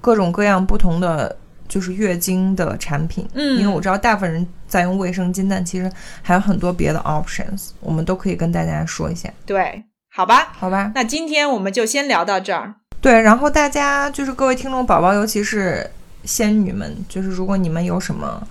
[0.00, 5.90] 各种各样不同的就是月经的产品，嗯因为我知道大部分人在用卫生巾，但其实
[6.22, 10.52] 还有很多别的 options，我们都可以跟大家说一下，对，好吧。
[10.52, 10.92] 好吧？
[10.94, 12.74] 那今天我们就先聊到这儿。
[13.00, 15.90] 对，然后大家就是各位听众宝宝，尤其是
[16.24, 18.48] 仙女们，就是如果你们有什么，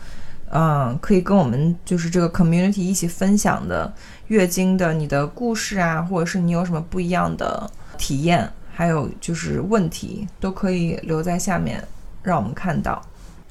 [0.51, 3.91] 嗯，可以跟我们就是这个 community 一起分享的
[4.28, 11.84] 月经的你的故事啊，或者是你有什么不一样的体验，还有就是问题，都可以留在下面
[12.24, 13.02] 让我们看到，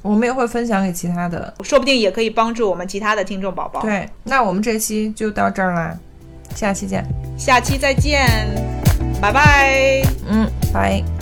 [0.02, 1.54] 我们也会分享给其他的。
[1.62, 5.96] 说不定也可以帮助我们其他的听众宝宝。，对，那我们这期就到这儿啦，
[6.54, 7.04] 下期见，
[7.38, 8.26] 下期再见，
[9.20, 10.02] 拜拜。
[10.26, 11.21] 嗯，拜。